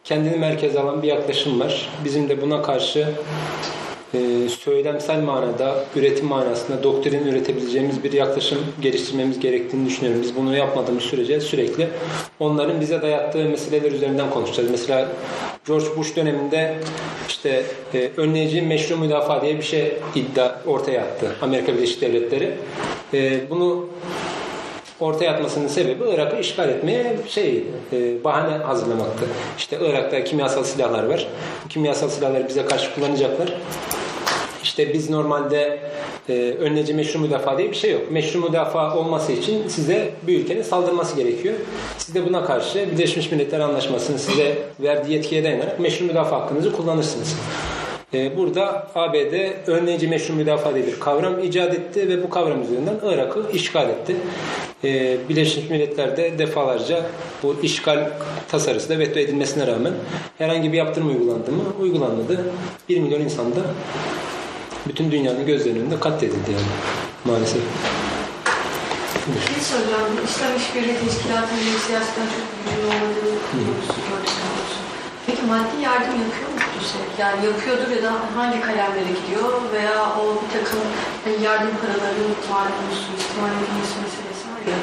[0.03, 1.89] kendini merkeze alan bir yaklaşım var.
[2.05, 3.07] Bizim de buna karşı
[4.13, 10.21] e, söylemsel manada, üretim manasında doktrin üretebileceğimiz bir yaklaşım geliştirmemiz gerektiğini düşünüyorum.
[10.21, 11.87] Biz bunu yapmadığımız sürece sürekli
[12.39, 14.71] onların bize dayattığı meseleler üzerinden konuşacağız.
[14.71, 15.07] Mesela
[15.67, 16.75] George Bush döneminde
[17.27, 22.51] işte e, önleyici meşru müdafaa diye bir şey iddia ortaya attı Amerika Birleşik Devletleri.
[23.13, 23.87] E, bunu
[25.01, 29.25] ortaya atmasının sebebi Irak'ı işgal etmeye şey e, bahane hazırlamaktı.
[29.57, 31.27] İşte Irak'ta kimyasal silahlar var.
[31.65, 33.53] Bu kimyasal silahları bize karşı kullanacaklar.
[34.63, 35.79] İşte biz normalde
[36.29, 38.11] e, önleyici meşru müdafaa diye bir şey yok.
[38.11, 41.55] Meşru müdafaa olması için size bir ülkenin saldırması gerekiyor.
[41.97, 47.35] Siz de buna karşı Birleşmiş Milletler Anlaşması'nın size verdiği yetkiye dayanarak meşru müdafaa hakkınızı kullanırsınız.
[48.13, 49.33] E, Burada ABD
[49.67, 54.15] önleyici meşru müdafaa diye bir kavram icat etti ve bu kavram üzerinden Irak'ı işgal etti.
[54.83, 57.05] E, Birleşmiş Milletler'de defalarca
[57.43, 58.09] bu işgal
[58.51, 59.93] tasarısı da veto edilmesine rağmen
[60.37, 61.63] herhangi bir yaptırım uygulandı mı?
[61.81, 62.45] Uygulanmadı.
[62.89, 63.59] 1 milyon insan da
[64.87, 66.65] bütün dünyanın gözlerinin önünde katledildi yani
[67.25, 67.61] maalesef.
[69.35, 70.11] Bir şey soracağım.
[70.25, 74.01] İslam İşbirliği Teşkilatı'nın bir siyasetten çok gücünün olmadığı doğrusu.
[75.27, 77.21] Peki maddi yardım yapıyor mu Kudüs'e?
[77.23, 80.79] Yani yapıyordur ya da hangi kalemlere gidiyor veya o bir takım
[81.23, 84.77] hani yardım paraları malum suistimal edilmesi meselesi var ya.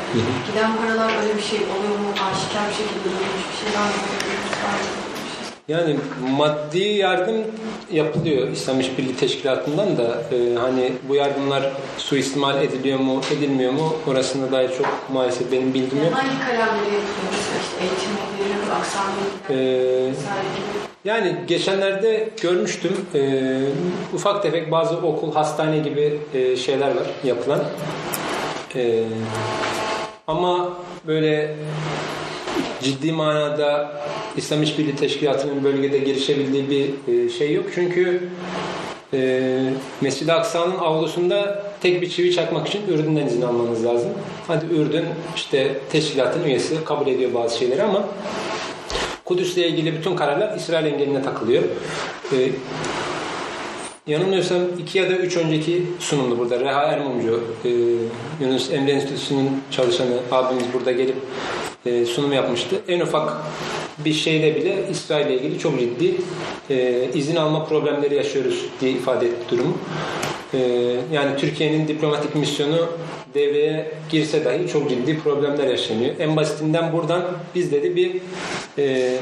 [0.47, 2.11] Giden paralar öyle bir şey oluyor mu?
[2.27, 5.08] Aşikar bir şekilde duyulmuş bir şey var mı?
[5.69, 5.97] Yani
[6.39, 7.37] maddi yardım
[7.93, 14.53] yapılıyor İslam İşbirliği Teşkilatı'ndan da e, hani bu yardımlar suistimal ediliyor mu edilmiyor mu orasında
[14.53, 16.15] dair çok maalesef benim bilgim Yani yok.
[16.61, 16.81] hangi?
[17.31, 18.57] Mesela işte eğitim verilir
[19.51, 20.13] Ee.
[21.05, 23.61] Yani geçenlerde görmüştüm e,
[24.15, 27.61] ufak tefek bazı okul, hastane gibi e, şeyler var yapılan.
[28.75, 29.05] E,
[30.27, 30.69] ama
[31.07, 31.55] böyle
[32.83, 33.93] ciddi manada
[34.37, 37.67] İslam İşbirliği Teşkilatı'nın bölgede girişebildiği bir e, şey yok.
[37.75, 38.29] Çünkü
[39.15, 39.51] e,
[40.01, 44.11] Mescid-i Aksa'nın avlusunda tek bir çivi çakmak için Ürdün'den izin almanız lazım.
[44.47, 45.05] Hadi Ürdün
[45.37, 48.05] işte teşkilatın üyesi kabul ediyor bazı şeyleri ama
[49.25, 51.63] Kudüs'le ilgili bütün kararlar İsrail engeline takılıyor.
[52.33, 52.51] Ee,
[54.07, 56.61] yanılmıyorsam iki ya da üç önceki sunumdu burada.
[56.61, 57.69] Reha Ermumcu, e,
[58.45, 61.17] Yunus Emre Enstitüsü'nün çalışanı abimiz burada gelip
[61.87, 62.77] e, sunum yapmıştı.
[62.89, 63.33] En ufak
[63.99, 66.15] bir şeyde bile İsrail ile ilgili çok ciddi
[66.71, 69.79] e, izin alma problemleri yaşıyoruz diye ifade etti durumu.
[70.55, 70.59] E,
[71.13, 72.89] yani Türkiye'nin diplomatik misyonu
[73.35, 76.15] devreye girse dahi çok ciddi problemler yaşanıyor.
[76.19, 77.25] En basitinden buradan
[77.55, 78.13] biz dedi bir
[78.79, 79.17] e,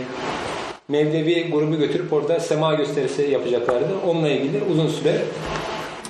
[0.88, 3.88] Mevlevi grubu götürüp orada sema gösterisi yapacaklardı.
[4.06, 5.22] Onunla ilgili uzun süre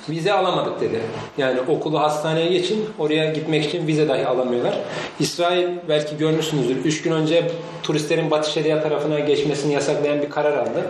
[0.09, 0.99] vize alamadık dedi.
[1.37, 4.77] Yani okulu hastaneye geçin, oraya gitmek için vize dahi alamıyorlar.
[5.19, 6.75] İsrail belki görmüşsünüzdür.
[6.75, 7.51] Üç gün önce
[7.83, 10.85] turistlerin Batı Şeria tarafına geçmesini yasaklayan bir karar aldı.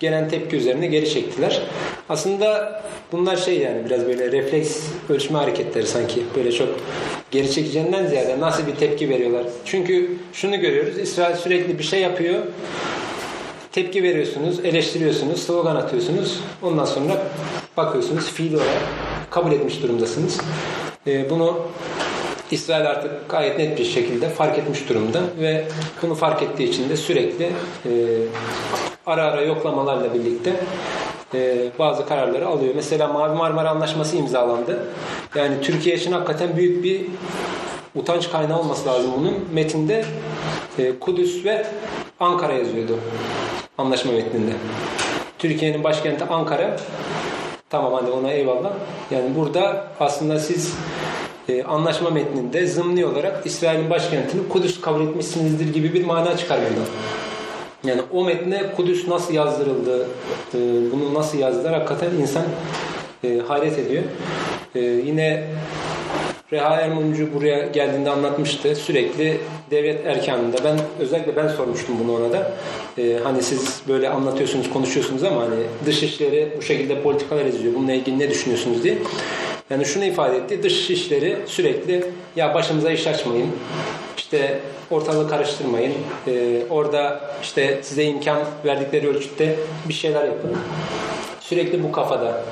[0.00, 1.62] Gelen tepki üzerine geri çektiler.
[2.08, 2.82] Aslında
[3.12, 6.22] bunlar şey yani biraz böyle refleks ölçme hareketleri sanki.
[6.36, 6.68] Böyle çok
[7.30, 9.44] geri çekeceğinden ziyade nasıl bir tepki veriyorlar.
[9.64, 10.98] Çünkü şunu görüyoruz.
[10.98, 12.38] İsrail sürekli bir şey yapıyor
[13.74, 16.40] tepki veriyorsunuz, eleştiriyorsunuz, slogan atıyorsunuz.
[16.62, 17.22] Ondan sonra
[17.76, 18.82] bakıyorsunuz fiil olarak
[19.30, 20.40] kabul etmiş durumdasınız.
[21.06, 21.60] Ee, bunu
[22.50, 25.64] İsrail artık gayet net bir şekilde fark etmiş durumda ve
[26.02, 27.90] bunu fark ettiği için de sürekli e,
[29.06, 30.60] ara ara yoklamalarla birlikte
[31.34, 32.74] e, bazı kararları alıyor.
[32.76, 34.86] Mesela Mavi Marmara Anlaşması imzalandı.
[35.34, 37.06] Yani Türkiye için hakikaten büyük bir
[37.94, 39.34] utanç kaynağı olması lazım bunun.
[39.52, 40.04] Metinde
[40.78, 41.66] e, Kudüs ve
[42.20, 42.98] Ankara yazıyordu
[43.78, 44.52] anlaşma metninde.
[45.38, 46.76] Türkiye'nin başkenti Ankara.
[47.70, 48.72] Tamam hadi ona eyvallah.
[49.10, 50.74] Yani burada aslında siz
[51.48, 56.86] e, anlaşma metninde zımni olarak İsrail'in başkentini Kudüs kabul etmişsinizdir gibi bir mana çıkar buradan.
[57.84, 60.08] Yani o metne Kudüs nasıl yazdırıldı,
[60.54, 60.58] e,
[60.92, 62.44] bunu nasıl yazdılar hakikaten insan
[63.24, 64.02] e, hayret ediyor.
[64.74, 65.46] E, yine
[66.52, 68.76] Reha Ermumcu buraya geldiğinde anlatmıştı.
[68.76, 69.40] Sürekli
[69.70, 70.56] devlet erkanında.
[70.64, 72.52] Ben özellikle ben sormuştum bunu ona da.
[72.98, 75.54] Ee, hani siz böyle anlatıyorsunuz, konuşuyorsunuz ama hani
[75.86, 77.74] dışişleri bu şekilde politikalar izliyor.
[77.74, 78.98] Bununla ilgili ne düşünüyorsunuz diye.
[79.70, 80.62] Yani şunu ifade etti.
[80.62, 82.04] Dış işleri sürekli
[82.36, 83.48] ya başımıza iş açmayın.
[84.16, 85.92] İşte ortalığı karıştırmayın.
[86.26, 89.56] Ee, orada işte size imkan verdikleri ölçütte
[89.88, 90.50] bir şeyler yapın.
[91.48, 92.44] Sürekli bu kafada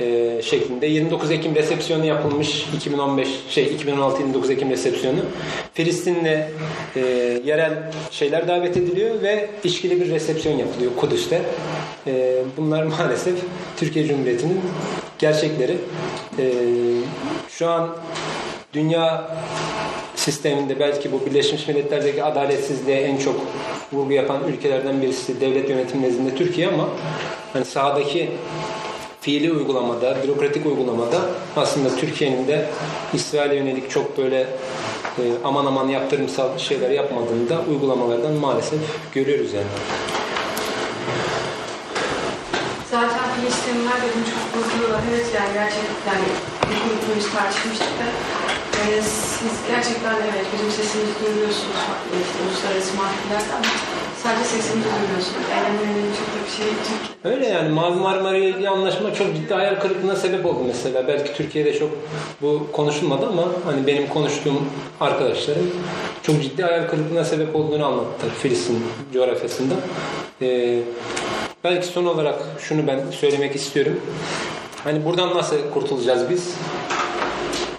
[0.00, 0.86] e, şeklinde.
[0.86, 5.18] 29 Ekim resepsiyonu yapılmış 2015 şey 2016 29 Ekim resepsiyonu
[5.74, 6.48] Filistin'le
[6.96, 7.00] e,
[7.44, 7.72] yerel
[8.10, 11.42] şeyler davet ediliyor ve işkili bir resepsiyon yapılıyor Kudüs'te.
[12.06, 13.34] E, bunlar maalesef
[13.76, 14.60] Türkiye Cumhuriyeti'nin
[15.18, 15.76] gerçekleri.
[16.38, 16.44] E,
[17.48, 17.96] şu an
[18.72, 19.36] dünya
[20.16, 23.40] sisteminde belki bu Birleşmiş Milletler'deki adaletsizliğe en çok
[23.92, 26.88] vurgu yapan ülkelerden birisi devlet yönetimi nezdinde Türkiye ama
[27.52, 28.30] hani sahadaki
[29.20, 31.20] fiili uygulamada, bürokratik uygulamada
[31.56, 32.68] aslında Türkiye'nin de
[33.14, 34.40] İsrail'e yönelik çok böyle
[35.18, 38.80] e, aman aman yaptırımsal şeyler yapmadığını da uygulamalardan maalesef
[39.14, 39.66] görüyoruz yani.
[42.90, 45.00] Zaten Filistinliler de bunu çok vurguluyorlar.
[45.10, 46.18] Evet yani gerçekten
[47.16, 48.06] biz tartışmıştık da
[48.80, 49.02] e,
[49.38, 53.70] siz gerçekten evet bizim sesimizi duyuyorsunuz farklı işte uluslararası mahkemelerde ama
[54.22, 55.46] sadece sesimizi duyuyorsunuz.
[55.54, 57.34] Eylemlerin çok da bir şey Türkiye.
[57.34, 61.08] Öyle yani Mavi Marmara ilgili anlaşma çok ciddi hayal kırıklığına sebep oldu mesela.
[61.08, 61.90] Belki Türkiye'de çok
[62.42, 64.68] bu konuşulmadı ama hani benim konuştuğum
[65.00, 65.70] arkadaşlarım
[66.22, 69.74] çok ciddi hayal kırıklığına sebep olduğunu anlattılar Filistin coğrafyasında.
[70.42, 70.78] Ee,
[71.64, 74.00] belki son olarak şunu ben söylemek istiyorum.
[74.84, 76.54] Hani buradan nasıl kurtulacağız biz?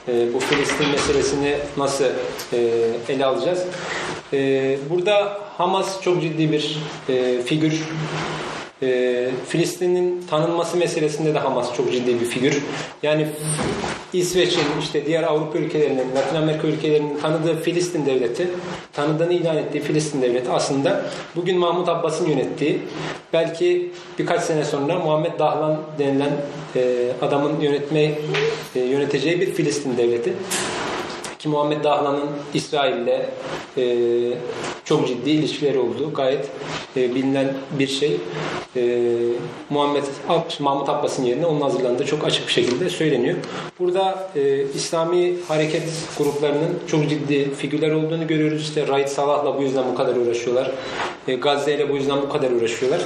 [0.07, 2.05] Ee, bu Filistin meselesini nasıl
[2.53, 2.59] e,
[3.09, 3.63] ele alacağız?
[4.33, 6.77] Ee, burada Hamas çok ciddi bir
[7.09, 7.83] e, figür.
[8.83, 12.63] Ee, Filistin'in tanınması meselesinde de Hamas çok ciddi bir figür.
[13.03, 13.27] Yani
[14.13, 18.47] İsveç'in, işte diğer Avrupa ülkelerinin, Latin Amerika ülkelerinin tanıdığı Filistin devleti,
[18.93, 21.05] tanıdığını ilan ettiği Filistin devleti aslında
[21.35, 22.79] bugün Mahmut Abbas'ın yönettiği,
[23.33, 26.31] belki birkaç sene sonra Muhammed Dahlan denilen
[26.75, 28.11] e, adamın yönetme
[28.75, 30.33] e, yöneteceği bir Filistin devleti.
[31.43, 33.21] Ki Muhammed Dahlan'ın İsrail'le
[33.77, 33.83] e,
[34.85, 36.45] çok ciddi ilişkileri olduğu gayet
[36.97, 38.17] e, bilinen bir şey.
[38.75, 39.07] E,
[39.69, 43.37] Muhammed Ab- Mahmut Abbas'ın yerine onun hazırlandığı çok açık bir şekilde söyleniyor.
[43.79, 45.83] Burada e, İslami hareket
[46.17, 48.61] gruplarının çok ciddi figürler olduğunu görüyoruz.
[48.61, 50.71] İşte Raid Salah'la bu yüzden bu kadar uğraşıyorlar.
[51.27, 53.01] E, Gazze ile bu yüzden bu kadar uğraşıyorlar.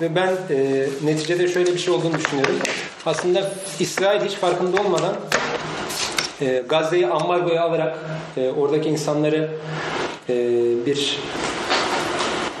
[0.00, 2.56] Ve ben e, neticede şöyle bir şey olduğunu düşünüyorum.
[3.06, 5.14] Aslında İsrail hiç farkında olmadan
[6.40, 7.98] e, Gazze'yi ambargoya alarak
[8.36, 9.50] e, oradaki insanları
[10.28, 10.34] e,
[10.86, 11.18] bir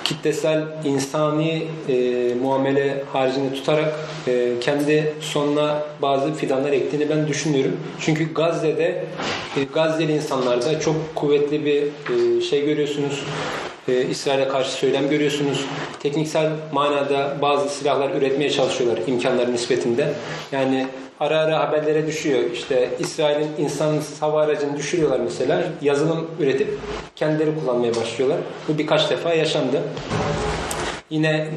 [0.04, 3.94] kitlesel insani e, muamele haricinde tutarak
[4.28, 7.76] e, kendi sonuna bazı fidanlar ektiğini ben düşünüyorum.
[8.00, 9.04] Çünkü Gazze'de
[9.56, 13.24] e, Gazze'li insanlarda çok kuvvetli bir e, şey görüyorsunuz.
[13.88, 15.64] E, İsrail'e karşı söylem görüyorsunuz.
[16.00, 20.12] Tekniksel manada bazı silahlar üretmeye çalışıyorlar imkanları nispetinde.
[20.52, 20.86] Yani
[21.20, 22.40] ara ara haberlere düşüyor.
[22.52, 25.64] İşte İsrail'in insan hava aracını düşürüyorlar mesela.
[25.82, 26.78] Yazılım üretip
[27.16, 28.38] kendileri kullanmaya başlıyorlar.
[28.68, 29.82] Bu birkaç defa yaşandı.
[31.10, 31.48] Yine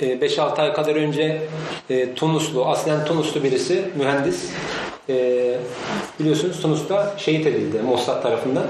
[0.00, 1.42] e, 5-6 ay kadar önce
[1.90, 4.50] e, Tunuslu, aslen Tunuslu birisi, mühendis.
[5.08, 5.14] E,
[6.20, 8.66] biliyorsunuz Tunus'ta şehit edildi Mossad tarafından.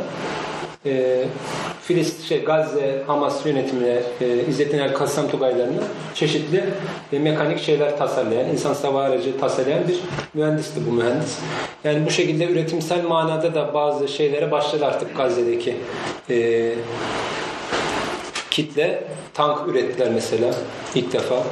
[1.89, 5.83] Filistin, şey, Gazze, Hamas yönetimine, e, İzzettin El Kassam Tugaylarına
[6.15, 6.65] çeşitli
[7.13, 10.01] e, mekanik şeyler tasarlayan, insan hava aracı tasarlayan bir
[10.35, 11.39] mühendisti bu mühendis.
[11.85, 15.77] Yani bu şekilde üretimsel manada da bazı şeylere başladı artık Gazze'deki
[16.31, 16.73] e,
[18.51, 19.05] kitle.
[19.35, 20.55] Tank ürettiler mesela
[20.95, 21.43] ilk defa.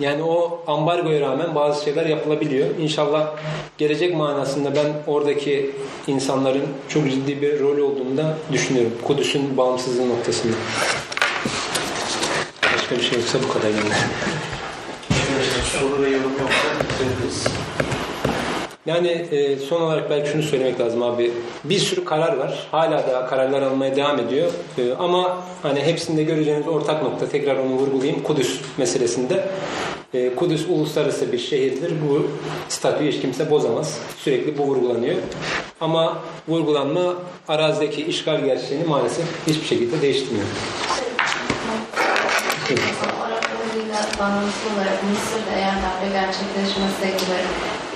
[0.00, 2.68] Yani o ambargoya rağmen bazı şeyler yapılabiliyor.
[2.80, 3.30] İnşallah
[3.78, 5.70] gelecek manasında ben oradaki
[6.06, 8.92] insanların çok ciddi bir rol olduğunu da düşünüyorum.
[9.04, 10.56] Kudüs'ün bağımsızlığı noktasında.
[12.74, 13.94] Başka bir şey yoksa bu kadar yani.
[15.72, 17.44] Soru ve yorum yoksa bitirebiliriz.
[18.88, 21.32] Yani e, son olarak belki şunu söylemek lazım abi.
[21.64, 22.68] Bir sürü karar var.
[22.70, 24.50] Hala da kararlar almaya devam ediyor.
[24.78, 28.22] E, ama hani hepsinde göreceğiniz ortak nokta tekrar onu vurgulayayım.
[28.22, 29.48] Kudüs meselesinde.
[30.14, 31.92] E, Kudüs uluslararası bir şehirdir.
[32.08, 32.26] Bu
[32.68, 33.98] statüyü hiç kimse bozamaz.
[34.18, 35.16] Sürekli bu vurgulanıyor.
[35.80, 36.18] Ama
[36.48, 37.14] vurgulanma
[37.48, 40.46] arazideki işgal gerçeğini maalesef hiçbir şekilde değiştirmiyor.
[43.22, 47.24] Araplarıyla bağlantılı olarak Mısır'da eğer darbe gerçekleşmeseydi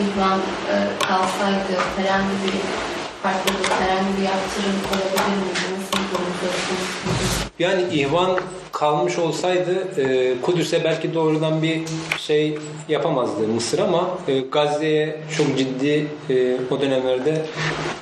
[0.00, 0.76] İhvan e,
[1.06, 2.60] kalsaydı herhangi bir
[3.22, 5.60] farklılık, herhangi bir yaptırım olabilir miydi?
[5.72, 6.32] Nasıl bir durum?
[7.58, 8.38] Yani ihvan
[8.72, 11.82] kalmış olsaydı e, Kudüs'e belki doğrudan bir
[12.18, 12.58] şey
[12.88, 17.42] yapamazdı Mısır ama e, Gazze'ye çok ciddi e, o dönemlerde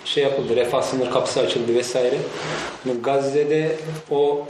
[0.05, 0.57] şey yapıldı.
[0.57, 2.17] Refah sınır kapısı açıldı vesaire.
[2.87, 3.77] Yani Gazze'de
[4.11, 4.47] o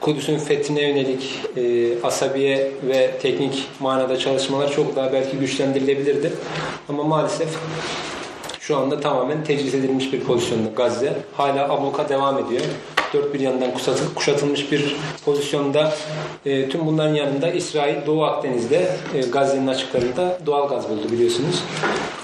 [0.00, 1.62] Kudüs'ün fethine yönelik e,
[2.06, 6.32] asabiye ve teknik manada çalışmalar çok daha belki güçlendirilebilirdi.
[6.88, 7.48] Ama maalesef
[8.60, 11.12] şu anda tamamen teclis edilmiş bir pozisyonda Gazze.
[11.36, 12.62] Hala abluka devam ediyor.
[13.14, 15.92] dört bir yandan kuşatı- kuşatılmış bir pozisyonda
[16.46, 21.62] e, tüm bunların yanında İsrail Doğu Akdeniz'de e, Gazze'nin açıklarında doğal gaz buldu biliyorsunuz.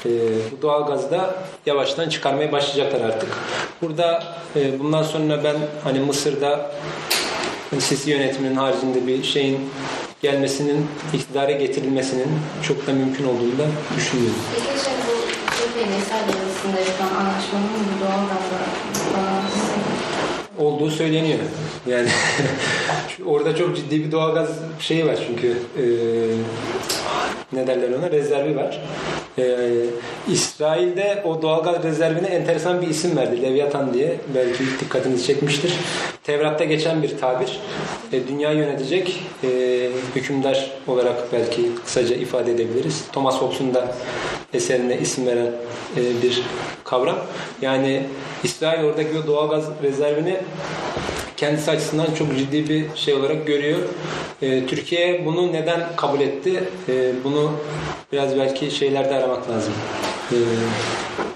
[0.06, 0.08] E,
[0.52, 1.34] bu doğal gazı da
[1.66, 3.28] yavaştan çıkarmaya başlayacaklar artık.
[3.82, 4.24] Burada
[4.56, 6.70] e, bundan sonra ben hani Mısır'da
[7.78, 9.58] Sisi yönetiminin haricinde bir şeyin
[10.22, 12.28] gelmesinin, iktidara getirilmesinin
[12.62, 13.66] çok da mümkün olduğunu da
[13.96, 14.36] düşünüyorum.
[14.54, 15.12] Peki şey bu
[15.50, 17.70] Türkiye ile İsrail arasında yapılan anlaşmanın
[18.00, 19.76] bağlantısı
[20.58, 21.38] olduğu söyleniyor.
[21.86, 22.08] Yani
[23.26, 24.48] orada çok ciddi bir doğalgaz
[24.80, 25.48] şeyi var çünkü
[25.78, 25.84] e,
[27.52, 28.80] ne derler ona rezervi var.
[29.38, 29.56] E,
[30.28, 33.42] İsrail'de o doğalgaz rezervine enteresan bir isim verdi.
[33.42, 34.16] Leviathan diye.
[34.34, 35.74] Belki dikkatinizi çekmiştir.
[36.24, 37.60] Tevrat'ta geçen bir tabir.
[38.12, 39.48] E, dünya yönetecek e,
[40.14, 43.04] hükümdar olarak belki kısaca ifade edebiliriz.
[43.12, 43.94] Thomas Hobbes'un da
[44.54, 45.52] eserine isim veren
[45.96, 46.42] e, bir
[46.84, 47.18] kavram.
[47.62, 48.02] Yani
[48.44, 50.36] İsrail oradaki o doğalgaz rezervini
[51.36, 53.78] kendisi açısından çok ciddi bir şey olarak görüyor.
[54.42, 56.64] Ee, Türkiye bunu neden kabul etti?
[56.88, 57.52] Ee, bunu
[58.12, 59.72] biraz belki şeylerde aramak lazım.
[60.32, 60.36] Ee,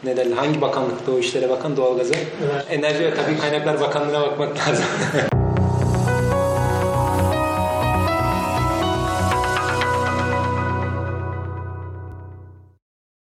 [0.05, 0.37] ne derler?
[0.37, 2.15] Hangi bakanlıkta o işlere bakan doğalgaza?
[2.71, 4.85] Enerji ve Tabii Kaynaklar Bakanlığı'na bakmak lazım.